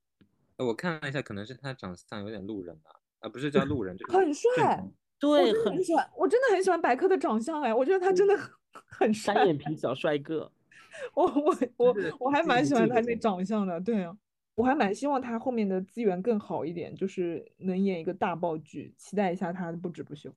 [0.57, 4.83] 呃我看了一下，可能是他长相有点路人吧，啊，不是叫路人，就是很帅
[5.19, 8.49] 对，很真的很喜欢，我真的很喜欢白客的长相哎，我觉得他真的很
[8.87, 10.51] 很帅单，眼皮小帅哥。
[11.13, 14.17] 我我我我还蛮喜欢他那长相的，对啊，
[14.55, 20.29] 我还蛮希望他后面的资源更好一点，就是能演一个大爆剧，期待一下他的不止不休。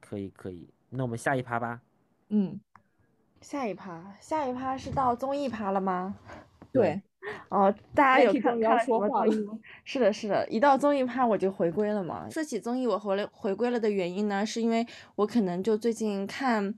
[0.00, 1.80] 可以可以，那我们下一趴吧。
[2.28, 2.58] 嗯，
[3.40, 6.16] 下一趴，下一趴是到综艺趴了吗？
[6.72, 7.02] 对，
[7.48, 9.58] 哦，大家有看要看了什么说话了综艺吗？
[9.84, 12.28] 是的，是的，一到综艺趴我就回归了嘛。
[12.30, 14.86] 说起综艺，我回来回归了的原因呢，是因为
[15.16, 16.74] 我可能就最近看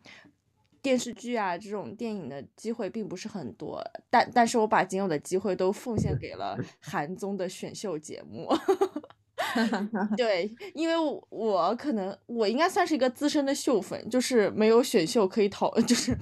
[0.86, 8.48] 电视剧啊这种电影的机会并不是很多，但但是我把仅有的机会都奉献给了 韩综的选秀节目。
[10.16, 16.16] 对，因为我我可能我应该算是一个资深的秀粉，就是没有选秀可以逃， 就是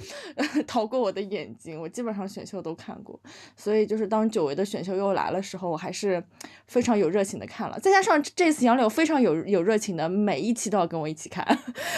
[0.66, 1.78] 逃过我的眼睛。
[1.78, 3.20] 我基本上选秀都看过，
[3.54, 6.24] 所以就是当久违的选秀又来了时候，我还是
[6.66, 7.78] 非常有热情的看了。
[7.80, 11.46] 再加上这次杨柳非常有有热情的，每一期都要跟我一起看，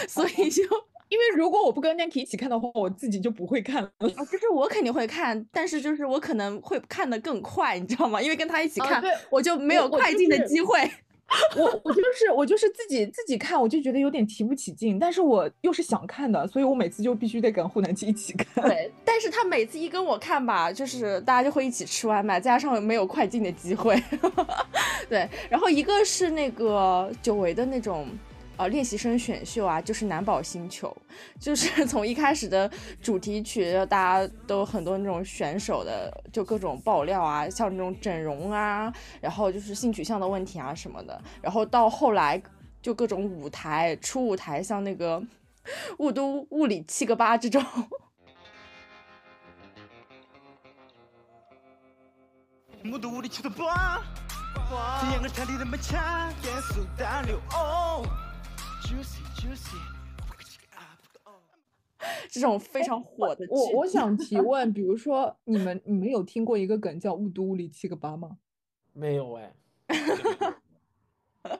[0.09, 0.63] 所以就
[1.09, 3.91] 因为如果我不跟 Nanki 一起看的话，我自己就不会看了。
[3.99, 8.21] 啊，就是我肯定会看，但是就是我可能会看得更快，你知道吗？
[8.21, 10.79] 因为跟他一起看，啊我就没有快进的机会。
[11.59, 18.69] 我我就是我就是自己自己看，我就觉得有点提不起劲，但是我又是想看的，所以我每次就必须得跟护南七一起看。
[18.69, 24.01] 对，但是他每次一跟我看吧，就是大家就会一起吃外卖，再加上没有快进的机会。
[25.09, 28.07] 对，然后一个是那个久违的那种。
[28.57, 30.97] 呃练习生选秀啊，就是难保星球，
[31.39, 32.71] 就是 从一开始的
[33.03, 42.43] 主题曲，大家都很多那种选手的就各种爆料啊，像那种整容啊，然后就是性取向的问题啊什么的，然后到后来
[42.81, 45.23] 就各种舞台出舞台，像那个
[45.99, 47.63] 雾都物理七个八这种。
[53.01, 53.53] 都里，今 天，
[56.97, 58.07] 大哦。
[62.29, 63.47] 这种非常火的。
[63.49, 68.39] 我我想提问，比如说你们你们有听过一个梗叫“雾都雾里七个八”吗？
[68.93, 69.55] 没有哎，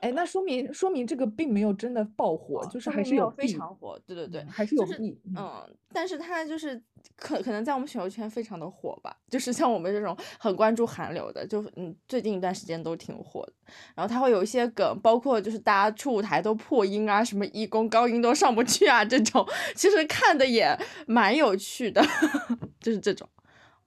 [0.01, 4.97] 哎，那说明说明这个并没有真的爆火，就是还是有非常火，对对对，还是有就是。
[5.01, 6.81] 嗯嗯，但是他就是
[7.15, 13.53] 可可能在我们选秀圈非常的火吧，就是像我们这种很关注韩流的，就嗯最近一段时间都挺火的。
[13.95, 22.01] 然后他会有一些梗，包括就是大家出舞台都破音啊，什么一公高音都上不去啊，这种其实看的也蛮有趣的，
[22.79, 23.27] 就是这种。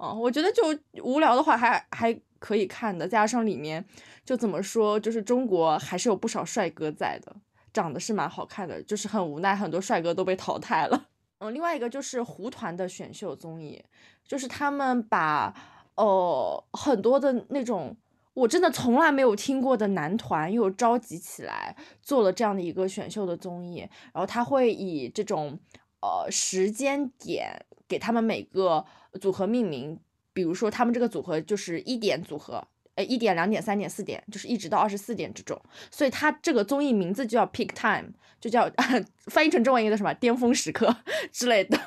[0.01, 0.63] 哦，我觉得就
[1.03, 3.85] 无聊的话还还可以看的，加上里面
[4.25, 7.37] 就怎么说，就是中国还是有不少帅哥在的，
[7.71, 11.09] 长得是蛮好看的，就是很无奈，很多帅哥都被淘汰了。
[11.41, 13.85] 嗯，另外一个就是胡团的选秀综艺，
[14.27, 15.55] 就是他们把
[15.97, 17.95] 呃很多的那种
[18.33, 23.81] 我真的从来没有听过的男团又召集起来做了这样的一个选秀的综艺，
[24.15, 25.59] 然后他会以这种
[26.01, 28.83] 呃时间点给他们每个
[29.21, 29.99] 组合命名，
[30.33, 32.65] 比如说他们这个组合就是一点组合。
[32.97, 35.61] 呃，一点、两点、三点、四点，就是一直到二十四点这种，
[35.93, 38.69] 所以它这个综艺名字就叫 Peak Time，就叫
[39.31, 40.95] 翻译成中文一个什么巅峰时刻
[41.31, 41.79] 之类的。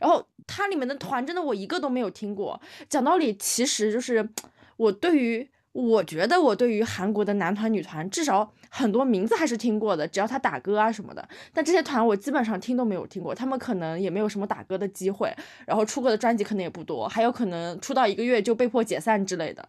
[0.00, 2.60] 然后它里面的团真的我一个都没有听过。
[2.88, 4.28] 讲道理，其实就是
[4.76, 11.26] 我对于我觉得我对于韩国的男团、女团，至少很多名字还是听过的，只要他打歌啊什么的。
[11.52, 15.34] 但这些团我基本上听都没有听过，他们可能也没有什么打歌的机会，
[15.66, 19.66] 然后出过的专辑可能也不多，还有可能出道一个月就被迫解散之类的。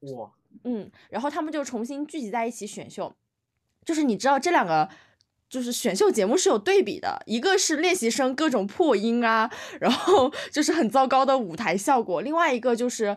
[0.00, 0.30] 哇，
[0.64, 3.14] 嗯，然后他们就重新聚集在一起选秀，
[3.84, 4.88] 就是你知道这两个。
[5.46, 9.48] 就是选秀节目是有对比的，一个是练习生各种破音啊，
[9.78, 13.16] 然后 就是很糟糕的舞台效果；另外一个就是，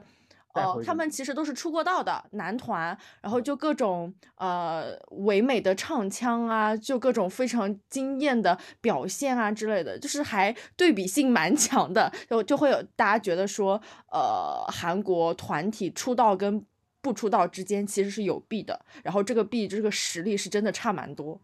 [0.57, 13.81] 呃，他们其实都是出过道的男团，然后就各种呃唯美的唱腔啊，就各种非常惊艳的表现啊之类的，就是还对比性蛮 强的，就就会有大家觉得说，
[14.11, 16.65] 呃，韩国团体出道跟
[17.01, 21.39] 不出道之间其实是有弊的，然后这个弊这个实力是真的差蛮多。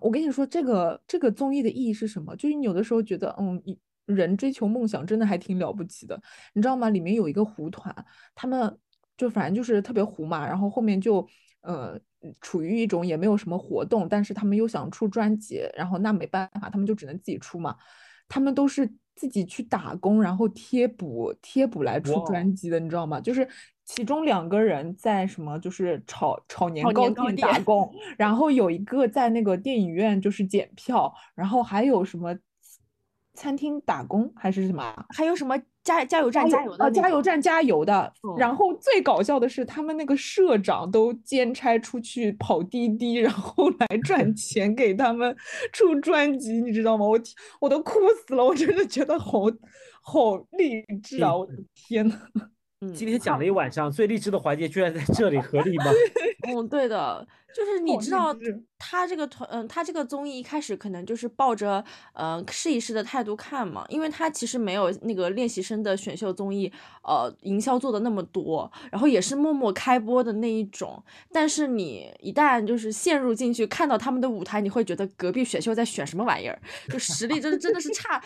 [0.00, 2.36] 我跟你说，这个这个综艺的意义是什么？
[2.36, 3.60] 就是你有的时候觉得，嗯，
[4.14, 6.20] 人追求梦想真的还挺了不起的，
[6.54, 6.90] 你知道吗？
[6.90, 7.94] 里面有一个胡团，
[8.34, 8.78] 他们
[9.16, 11.26] 就反正就是特别胡嘛，然后后面就
[11.62, 11.98] 呃
[12.40, 17.76] 处于一种也没有什么活动，但是他们又想出专辑，然后那没办法，他们就只能自己出嘛。
[18.28, 23.20] 他们都是自己去打工，然后贴补贴补来出专辑的，你知道吗？
[23.20, 23.46] 就是
[23.84, 32.32] 其中两个人在什么，就是炒炒年糕店打工，然后有一个在那个电影院就是检票，然后还有什么
[33.40, 38.12] 餐厅打工还是什么，还有什么加加油站加油的啊，加油站加油的。
[38.36, 45.34] 然后最搞笑的是，他们那个社长都兼差出去跑滴滴，然后来赚 钱给他们
[45.72, 47.06] 出专辑，你知道吗？
[47.06, 47.18] 我
[47.60, 47.94] 我都哭
[48.26, 49.44] 死了，我真的觉得好
[50.02, 51.34] 好励志啊！
[51.34, 52.20] 我的天呐！
[52.82, 55.84] 嗯，今天讲了一晚上，最励志的环节居然在这里， 合理吗？
[56.48, 58.34] 嗯，对的，就是你知道
[58.78, 61.84] 他这个团，嗯，他这个综艺一开始可能就是抱着
[62.14, 66.72] 呃试一试的态度看嘛，因为他其实没有那个练习生的选秀综艺，
[67.02, 71.02] 呃，营销做的那么多，然后也是默默开播的那一种。
[71.32, 78.22] 但是你一旦就是陷入进去，看到他们的舞台，你会觉得隔壁选秀在选什么玩意儿，就实力真的真的是差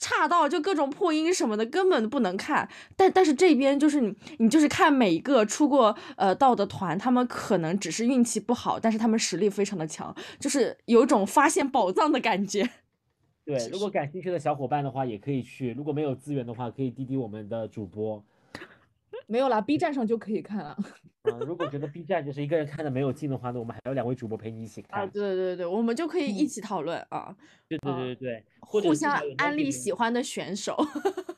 [0.00, 2.68] 差到就各种破音什么的根本不能看。
[2.96, 12.68] 但但是这边就是你你就是看每一个出过呃道的团，他们可能只是运气不好，但是他们实力非常的强，就是有种发现宝藏的感觉。
[13.44, 18.24] 对，如果感兴趣的小伙伴的话，也可以去；如果没有资源的话，可以滴滴我们的主播。
[19.26, 20.76] 没有啦，B 站上就可以看了。
[21.22, 25.02] 嗯，如果觉得 B 站就是一个人看的没有劲的话，那我们还有两位主播陪你一起看。
[25.02, 27.34] 啊，对对对，我们就可以一起讨论啊。
[27.68, 30.76] 对对对对对，互相安利喜欢的选手。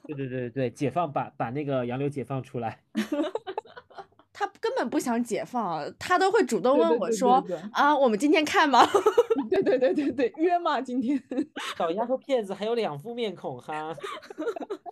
[0.07, 2.81] 对对对对对，解放把把那个杨柳解放出来。
[4.37, 8.85] 他根本不想解放，他都会主动问我说：“啊，我们今天看吗？”
[9.49, 10.81] 对对对对对，约吗？
[10.83, 11.23] 今天
[11.79, 13.95] 小丫头片子还有两副面孔哈。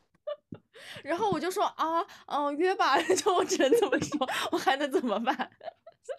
[1.03, 5.51] 然后我就说啊，嗯，约吧， 就我只能这么说，我还能怎么办？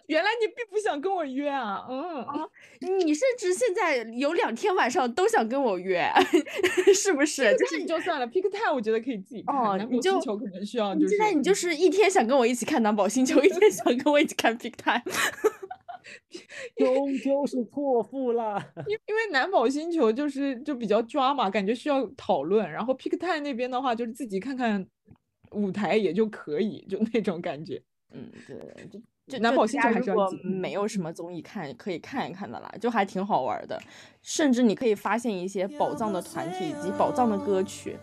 [0.06, 2.46] 原来你并不想跟我约啊，嗯啊，
[2.80, 6.06] 你甚至现在有两天晚上都想跟我约，
[6.94, 7.56] 是不是？
[7.56, 10.94] 就是你就算了，Pick Time 我觉得可以自己看，哦，你就可能需要。
[10.98, 15.02] 现在你就是一天想跟我一起看《南宝星球》，一天想跟我一起看 Pick Time，
[16.76, 18.62] 终究是错付了。
[18.86, 24.86] 因因为《南宝星球》就是就比较抓嘛，感觉需要讨论，然后 Pick Time 那边的话就是自己看看
[25.52, 27.82] 舞台也就可以，就那种感觉。
[28.12, 29.00] 嗯，对，就。
[29.26, 30.12] 就南宝星球还是
[30.42, 33.80] 没有什么综艺看可以看一看的啦就还挺好玩的。
[34.22, 37.98] 甚至你可以发现一些宝藏的团体以及宝藏的歌曲。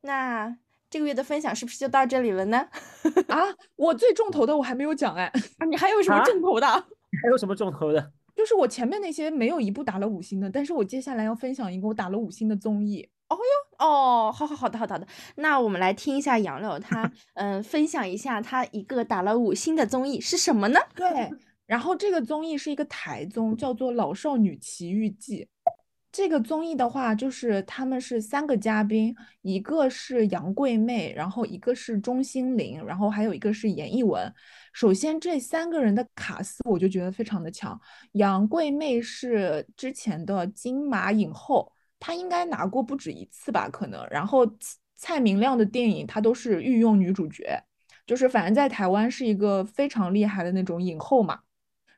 [0.00, 0.56] 那
[0.90, 2.58] 这个月的分享是不是就到这里了呢？
[3.28, 3.42] 啊，
[3.76, 5.24] 我最重头的我还没有讲哎，
[5.58, 6.66] 啊，你还有什么重头的？
[7.22, 8.12] 还有什么重头的？
[8.34, 13.08] 就是我前面那些没有一部打了五星的，但是我接下来要分享一个我打了五星的综艺。
[13.28, 20.80] 哦哟，哦，好好好的好的好的，那我们来听一下杨柳 他嗯分享一下他一个打了五星的综艺是什么呢？
[20.94, 21.30] 对，
[21.66, 25.44] 然后这个综艺是一个台综，叫做《老少女奇遇记》。
[26.10, 34.32] 这个综艺的话，就是他们是三个嘉宾，一个是杨贵妹，然后一个是钟欣凌，然后还有一个是严艺文。
[34.72, 37.78] 首先这三个人的卡司我就觉得非常的强。
[38.12, 44.06] 杨贵妹是之前的金马影后，她应该拿过不止一次吧，可能。
[44.10, 44.46] 然后
[44.96, 47.62] 蔡明亮的电影她都是御用女主角，
[48.06, 51.40] 就是反正在台湾是一个非常厉害的那种影后嘛。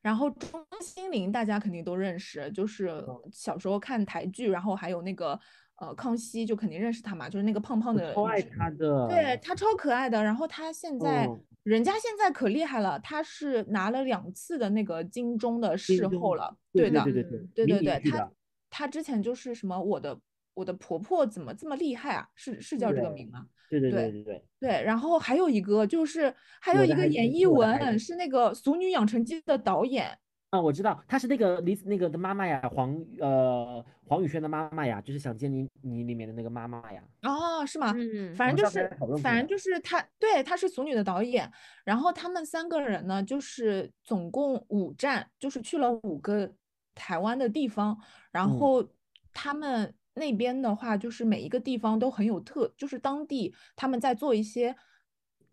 [0.02, 5.38] 然后钟欣凌大家肯定都认识，就是小时候看台剧，然后还有那个
[5.76, 11.44] 呃康熙就肯定认识他嘛，就是那个胖胖的超爱他的，对他超可爱的，然后他现在、嗯。
[11.62, 18.32] 人家现在可厉害了，他是拿了两次的那个金钟的视后了，对的，对对对对对对，他
[18.70, 20.18] 他之前就是什么我的
[20.54, 22.28] 我的婆婆怎么这么厉害啊？
[22.34, 23.46] 是是叫这个名吗？
[23.68, 30.18] 对对对对对对，对，然后还有一个就是还有一个演的孩子艺文是那个《俗女养成记》的导演，
[30.50, 37.00] 啊，我知道，她是那个李那个的妈妈呀，黄呃黄宇轩的妈妈呀，就是《想见你你》里面的那个妈妈呀。
[37.22, 37.94] 哦，是吗？
[37.96, 38.90] 嗯反正就是
[39.22, 41.48] 反正就是他，对，他是《俗女》的导演，
[41.84, 46.52] 然后他们三个人呢，就是总共五站，就是去了五个
[46.96, 47.96] 台湾的地方，
[48.32, 48.84] 然嗯后
[49.32, 54.76] 他们那边的话，就是每一个地方都很有特，就是当地他们在做一些，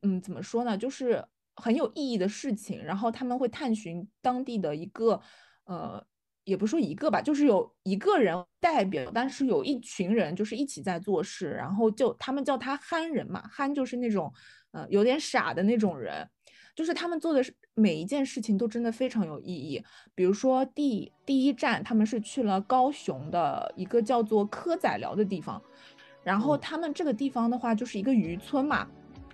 [0.01, 5.21] 嗯，怎么说呢，就是很有意义的事情，然后他们会探寻当地的一个，
[5.65, 6.05] 呃。
[6.47, 14.31] 也不说一个吧，就是有一个人代表，但是有一群人就是一起在做事，然后就他们叫他憨人嘛，憨就是那种，
[14.71, 16.25] 呃，有点傻的那种人，
[16.77, 19.83] 就是他们做的是每一件事情都真的非常有意义。
[20.13, 25.59] 比如说第第一站，他们是去了高雄的一个叫做科仔寮的地方，
[26.23, 28.87] 然后嗯他们这个地方的话就是一个渔村嘛，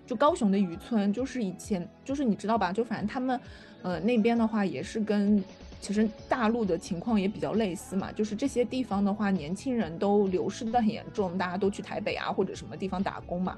[0.05, 3.37] 就高雄的渔村，就是以前就是你知道吧，就反正他们，
[3.81, 5.43] 呃，那边的话也是跟
[5.81, 13.57] 其实大陆的情况也比较类似嘛，就是这些地方的话，年轻人都流失的很严重，大家都去台北啊或者什么地方打工嘛，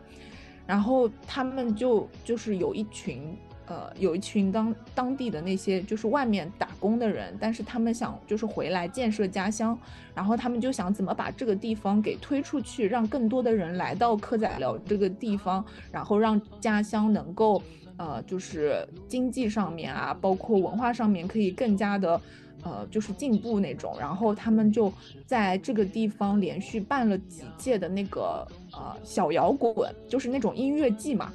[0.65, 3.37] 然后他们就就是有一群。
[3.67, 9.77] 呃，有一群当当地的那些就是外面打工的人，但是他们想就是回来建设家乡，
[10.13, 17.59] 然后他们就想怎么把这个地方给推出去，让更多的人来到科仔寮这个地方，然后让家乡能够
[17.97, 22.21] 呃，就是经济上面啊，包括文化上面可以更加的
[22.61, 23.95] 呃，就是进步那种。
[23.99, 24.93] 然后他们就
[25.25, 31.31] 在这个地方连续办了几届的那个呃小摇滚，就是那种音乐季嘛。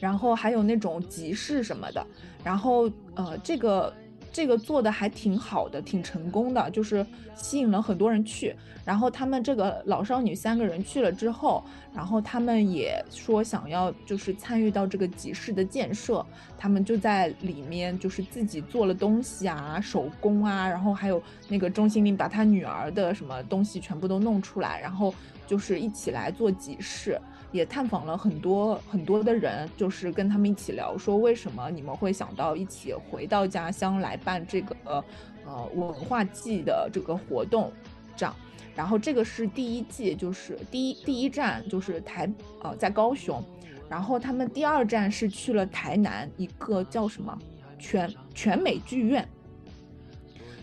[0.00, 2.06] 然后还有那种集市什么的，
[2.44, 3.92] 然后呃，这个
[4.32, 8.54] 这个做的还挺好的，挺成功的，就是吸引了很多人去。
[8.84, 11.62] 然后他们这个老少女三个人去了之后，
[11.94, 16.24] 然后他们也说想要就是参与到这个集市的建设，
[16.56, 25.14] 他们就在里面就是自己做了东西啊，手工啊，然后还有那个钟心凌把她女儿的什么东西全部都弄出来，然后
[25.46, 27.20] 就是一起来做集市。
[27.50, 35.04] 也探访了很多很多的人，就是跟他们一起聊，说为什么你们会想到一起回到家乡来办这个
[35.46, 37.72] 呃文化季的这个活动，
[38.14, 38.34] 这样。
[38.76, 42.30] 然后这个是第一季，就是第一第一站就是台
[42.62, 43.42] 呃在高雄，
[43.88, 47.36] 然后他们第二站是去了台南一个叫什么
[47.78, 49.26] 全全美剧院，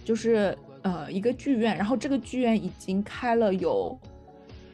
[0.05, 3.99] 就是呃一个剧院，然后这个剧院已经开了有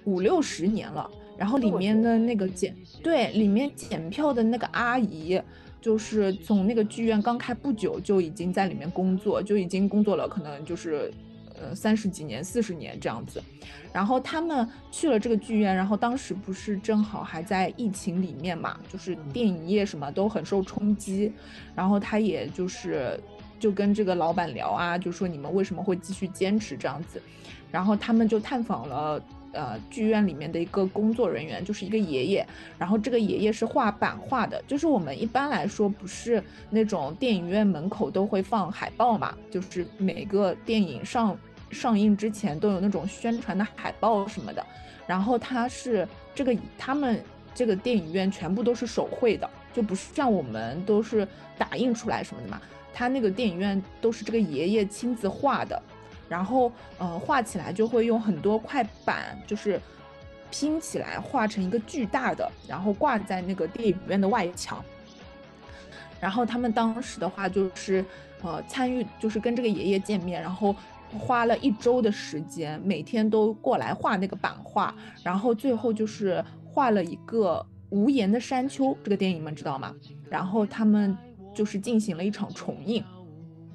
[0.03, 1.09] 五六十年了。
[1.41, 2.71] 然后里面的那个检
[3.01, 5.41] 对里面检票的那个阿姨，
[5.81, 11.11] 就是从那个剧院刚开不久就已经在里面工作，就已经工作了，可能就是
[11.59, 13.41] 呃三十几年、四十年这样子。
[13.91, 21.33] 然后他们去了这个剧院，然后当时不是正好还在疫情里面嘛，就是电影业什么都很受冲击。
[21.73, 23.19] 然后他也就是
[23.59, 27.19] 就跟这个老板聊啊，就说你们为什么会继续坚持这样子？
[27.71, 29.19] 然后他们就探访了。
[29.53, 32.45] 呃，剧院里面的一个工作人员就是一个爷爷，
[32.77, 41.37] 然后这个爷爷是画版画的，就是我们一般来说不是那种电影院门口都会放海报嘛，就是每个电影上
[41.69, 44.65] 上映之前都有那种宣传的海报什么的，
[45.05, 47.21] 然后他是这个他们
[47.53, 51.27] 这个电影院全部都是手绘的，就不是像我们都是
[51.57, 52.61] 打印出来什么的嘛，
[52.93, 55.81] 他那个电影院都是这个爷爷亲自画的。
[56.31, 59.77] 然后，呃，画起来就会用很多块板，就是
[60.49, 64.81] 拼起来画成一个巨大的，然后挂在那个电影院的外墙。
[66.21, 68.05] 然后他们当时的话就是，
[68.43, 70.73] 呃，参与就是跟这个爷爷见面，然后
[71.19, 77.57] 花了一周的时间，每天都过来画那个版画，然后最后就是画了一个
[77.89, 79.93] 《无言的山丘》这个电影，你们知道吗？
[80.29, 81.17] 然后他们
[81.53, 83.03] 就是进行了一场重映，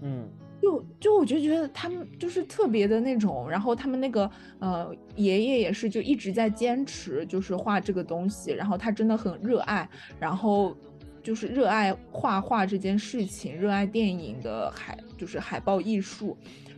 [0.00, 0.26] 嗯。
[0.61, 4.28] 就就我就觉得他们就是特别的那种，然后他们那个
[4.59, 9.88] 呃爷爷也是就一直在坚持，就是画这个东西，然后他真的很热爱，
[10.18, 10.74] 然后
[11.22, 16.36] 就是热爱画画这件事情，热爱电影的海就是海报艺术，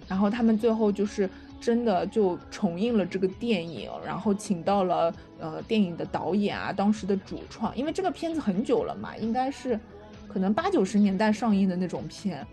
[0.09, 9.79] 然后他们最后就是真的就重映了这个电影，然后请到了呃电影的导演啊，当时的主创，因为这个片子很久了嘛，应该是
[10.27, 12.47] 可能八九十年代上映的那种片。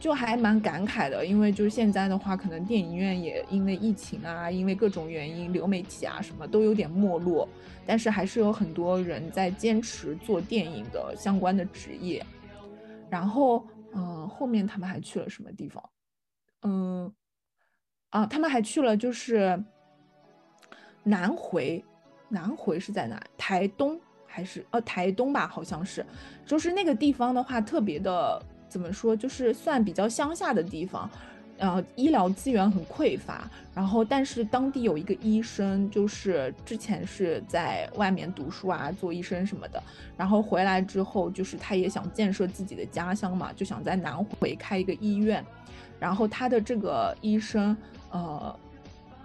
[0.00, 7.46] 就还蛮感慨的，因为就是现在的话，可能电影院也因为疫情啊，因为各种原因，流媒体啊什么都有点没落，
[7.86, 12.24] 但是还是有很多人在坚持做电影的相关的职业。
[13.10, 15.90] 然后，嗯、后面他们还去了什么地方？
[16.62, 17.12] 嗯，
[18.08, 19.62] 啊，他们还去了就是
[21.02, 21.84] 南回，
[22.28, 23.22] 南回是在哪？
[23.36, 25.46] 台东还是呃台东吧？
[25.46, 26.06] 好像是，
[26.46, 31.10] 就是那个地方的话，特别的怎么说，就是算比较乡下的地方，
[31.58, 33.50] 呃，医疗资源很匮乏。
[33.74, 39.82] 然后，但是当地有一个医生，就是之前是在外面读书啊，做医生什么的。
[40.16, 45.44] 然后回来之后，就是他也想建设自己的家乡嘛，就想在南回开一个医院。
[45.98, 47.76] 然后他的这个医生，
[48.10, 48.54] 呃，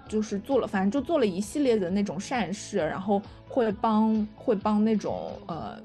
[0.08, 5.80] 就是做了，反正就做了一系列的那种善事，然后会帮会帮那种呃，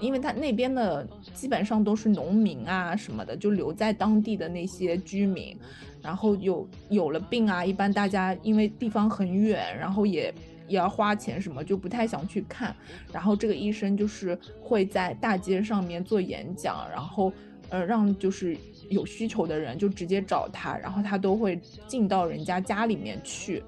[0.00, 5.56] 因为他那边的基本上都是农民啊什么的，就留在当地的那些居民，
[6.02, 10.34] 然后有有了病啊，一般大家因为地方很远，然后也
[10.68, 12.74] 也要花钱什么，就不太想去看，
[13.12, 17.32] 然后这个医生就是会在大街上面做演讲，然后
[17.70, 18.56] 呃让就是。
[18.90, 21.58] 有需求的人就直接找他，然后他都会
[21.88, 23.62] 进到人家家里面去，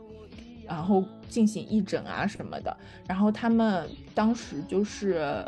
[0.66, 2.76] 然后进行义诊啊什么的。
[3.08, 5.42] 然后他们当时就是，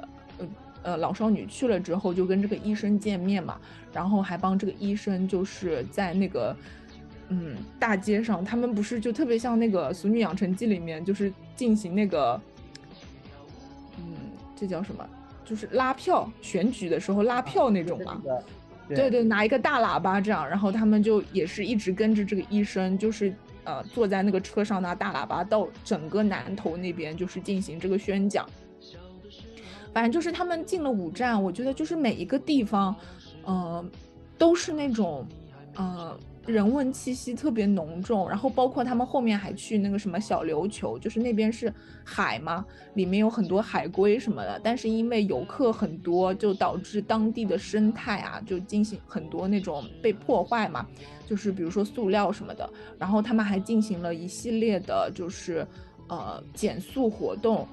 [0.83, 3.59] 呃呃，老少女去了之后就跟这个医生见面嘛，
[3.93, 6.57] 然后还帮这个医生就是在那个，
[7.29, 12.41] 嗯，大街上，他们不是就特别像那个《俗女养成记》里面就是进行那个，
[13.99, 14.15] 嗯，
[14.57, 15.07] 这叫什么？
[15.45, 18.21] 就是拉票选举的时候拉票那种嘛。
[18.89, 23.31] 对对，拿一个大喇叭这样，然后他们就也是一直跟着这个医生，就是
[23.65, 28.49] 呃坐在那个车上拿大喇叭到整个南头那边，就是进行这个宣讲。
[29.99, 32.95] 反正就是他们进了五站，我觉得就是每一个地方，
[33.45, 33.85] 呃，
[34.39, 35.27] 都是那种
[35.75, 38.29] 呃人文气息特别浓重。
[38.29, 41.75] 然后包括他们后面还去那个什么小琉球，就是那边是
[42.05, 44.61] 海嘛，里面有很多海龟什么的。
[44.63, 50.87] 但是因为游客很多，就导致当地的生态啊就进行很多那种被破坏嘛，
[51.27, 52.71] 就是比如说塑料什么的。
[53.01, 55.67] 然后他们还进行了一系列的，就是
[56.09, 57.67] 呃减塑活动。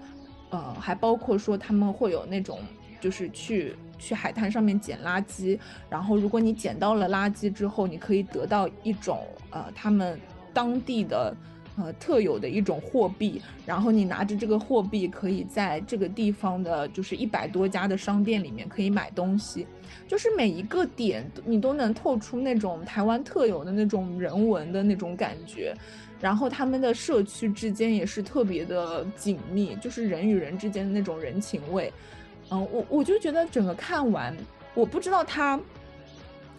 [0.55, 2.59] 呃，还包括说他们会有那种，
[3.01, 10.17] 就是去去海滩上面捡垃圾，然后如果你捡到了垃圾之后，你可以得到一种呃他们
[10.53, 11.35] 当地的
[11.77, 19.67] 呃特有的一种货币，然后你拿着这个货币可以在这个地方的，就是一百多家的商店里面可以买东西，
[20.07, 25.75] 就是每一个点你都能透出那种台湾特有的那种人文的那种感觉。
[26.25, 31.93] 然后他们的社区之间也是特别的紧密，就是人与人之间的那种人情味。
[32.49, 34.35] 嗯，我我就觉得整个看完，
[34.73, 35.59] 我不知道它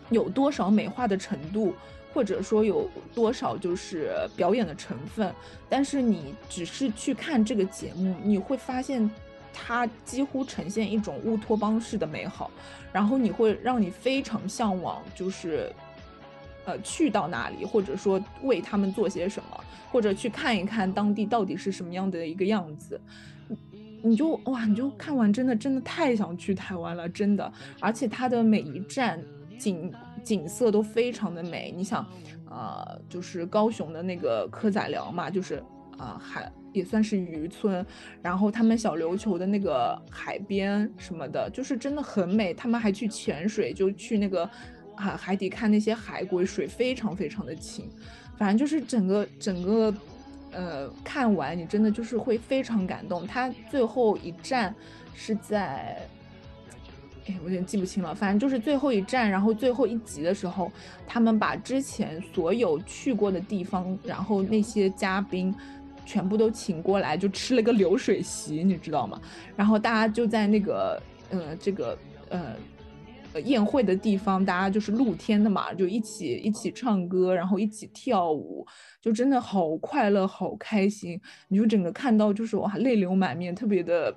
[0.09, 1.75] 有多少美化的程度，
[2.15, 5.35] 或者说有多少就是表演的成分，
[5.69, 9.11] 但是你只是去看这个节目，你会发现
[9.53, 12.53] 它几乎呈现一种乌托邦式的美好，
[12.93, 15.73] 然后你会让你非常向往，就是。
[16.67, 23.01] 呃，去到那里，或者说为他们做些什么，或者去看一看当地到底是什么样的一个样子，
[24.03, 29.23] 你就哇，你就看完真的真的太想去台湾了，真的，而且它的每一站
[29.57, 29.95] 景
[30.25, 31.73] 景色都非常的美。
[31.77, 32.05] 你想，
[32.51, 35.63] 呃，就是高雄的那个蚵仔寮嘛，就是
[35.97, 37.87] 啊海也算是渔村，
[38.21, 42.53] 然后他们小琉球的那个海边什么的，就是真的很美。
[42.53, 44.51] 他们还去潜水，就去那个。
[44.97, 47.89] 海海底看那些海龟，水非常非常的清，
[48.37, 49.95] 反正就是整个整个，
[50.53, 53.27] 呃，看完你真的就是会非常感动。
[53.27, 54.75] 他最后一站
[55.15, 55.99] 是在，
[57.27, 60.73] 哎，我有点记不清了，反正就是最后一站，然后最后一集的时候，
[61.07, 65.55] 他们把之前所有去过的地方，然后那些嘉宾
[66.05, 69.21] 全部都请过来，就吃了个流水席，你知道吗？
[69.55, 71.99] 然后大家就在那个，呃，这个，
[72.31, 72.55] 呃。
[73.41, 78.67] 宴会的地方，大家就是露天的嘛，就一起一起唱歌，然后一起跳舞，
[79.01, 81.21] 就真的好快乐，好开心。
[81.49, 84.17] 你就整个看到就是哇，泪流满面，特别的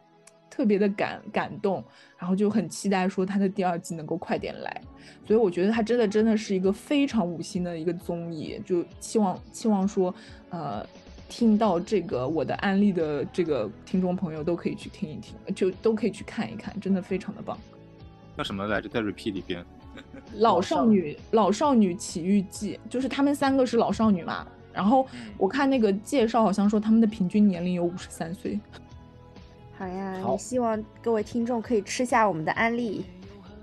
[0.50, 1.84] 特别的感感动，
[2.18, 4.82] 然后就很期待说他的第二季能够快点来。
[5.26, 10.14] 所以我觉得他真的真的是一个非常五星的一个综艺，就期望期望说，
[10.50, 10.86] 呃，
[11.28, 17.58] 听到这个我的案例的这个听众朋友都可以去听一听，就都可以去看一看，真的非常的棒。
[18.40, 18.88] 叫什么来着？
[18.88, 19.66] 在 repeat 里边，
[20.40, 24.48] 老少女老少女奇遇记，就是他们三个是老少女嘛。
[24.72, 25.06] 然后
[25.38, 28.58] 我看那个介绍，好像说他们的平均年龄有五十三岁。
[29.78, 33.04] 好呀，也希望各位听众可以吃下我们的安利。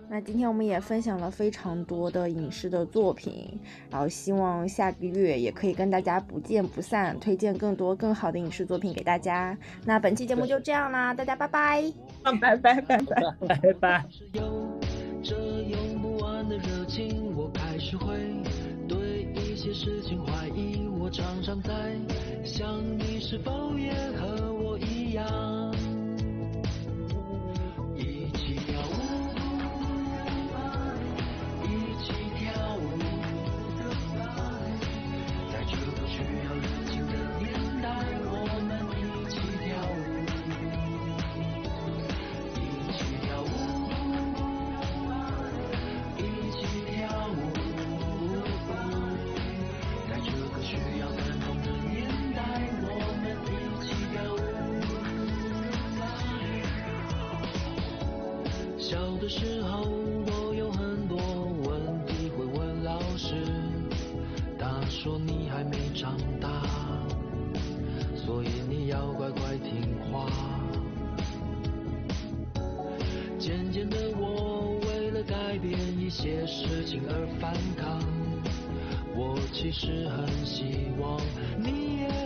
[0.09, 3.59] 那今天我们也分享了非常多的影视的作品，
[3.91, 9.59] 然后希望下个月也可以跟大家不见不散，推荐更多更好的影视作品给大家。
[9.85, 11.93] 那本期节目就这样啦，大家拜拜，
[12.23, 13.01] 拜拜拜拜。
[13.49, 14.05] 拜拜。
[79.67, 80.64] 其实很希
[81.01, 81.21] 望
[81.59, 82.26] 你也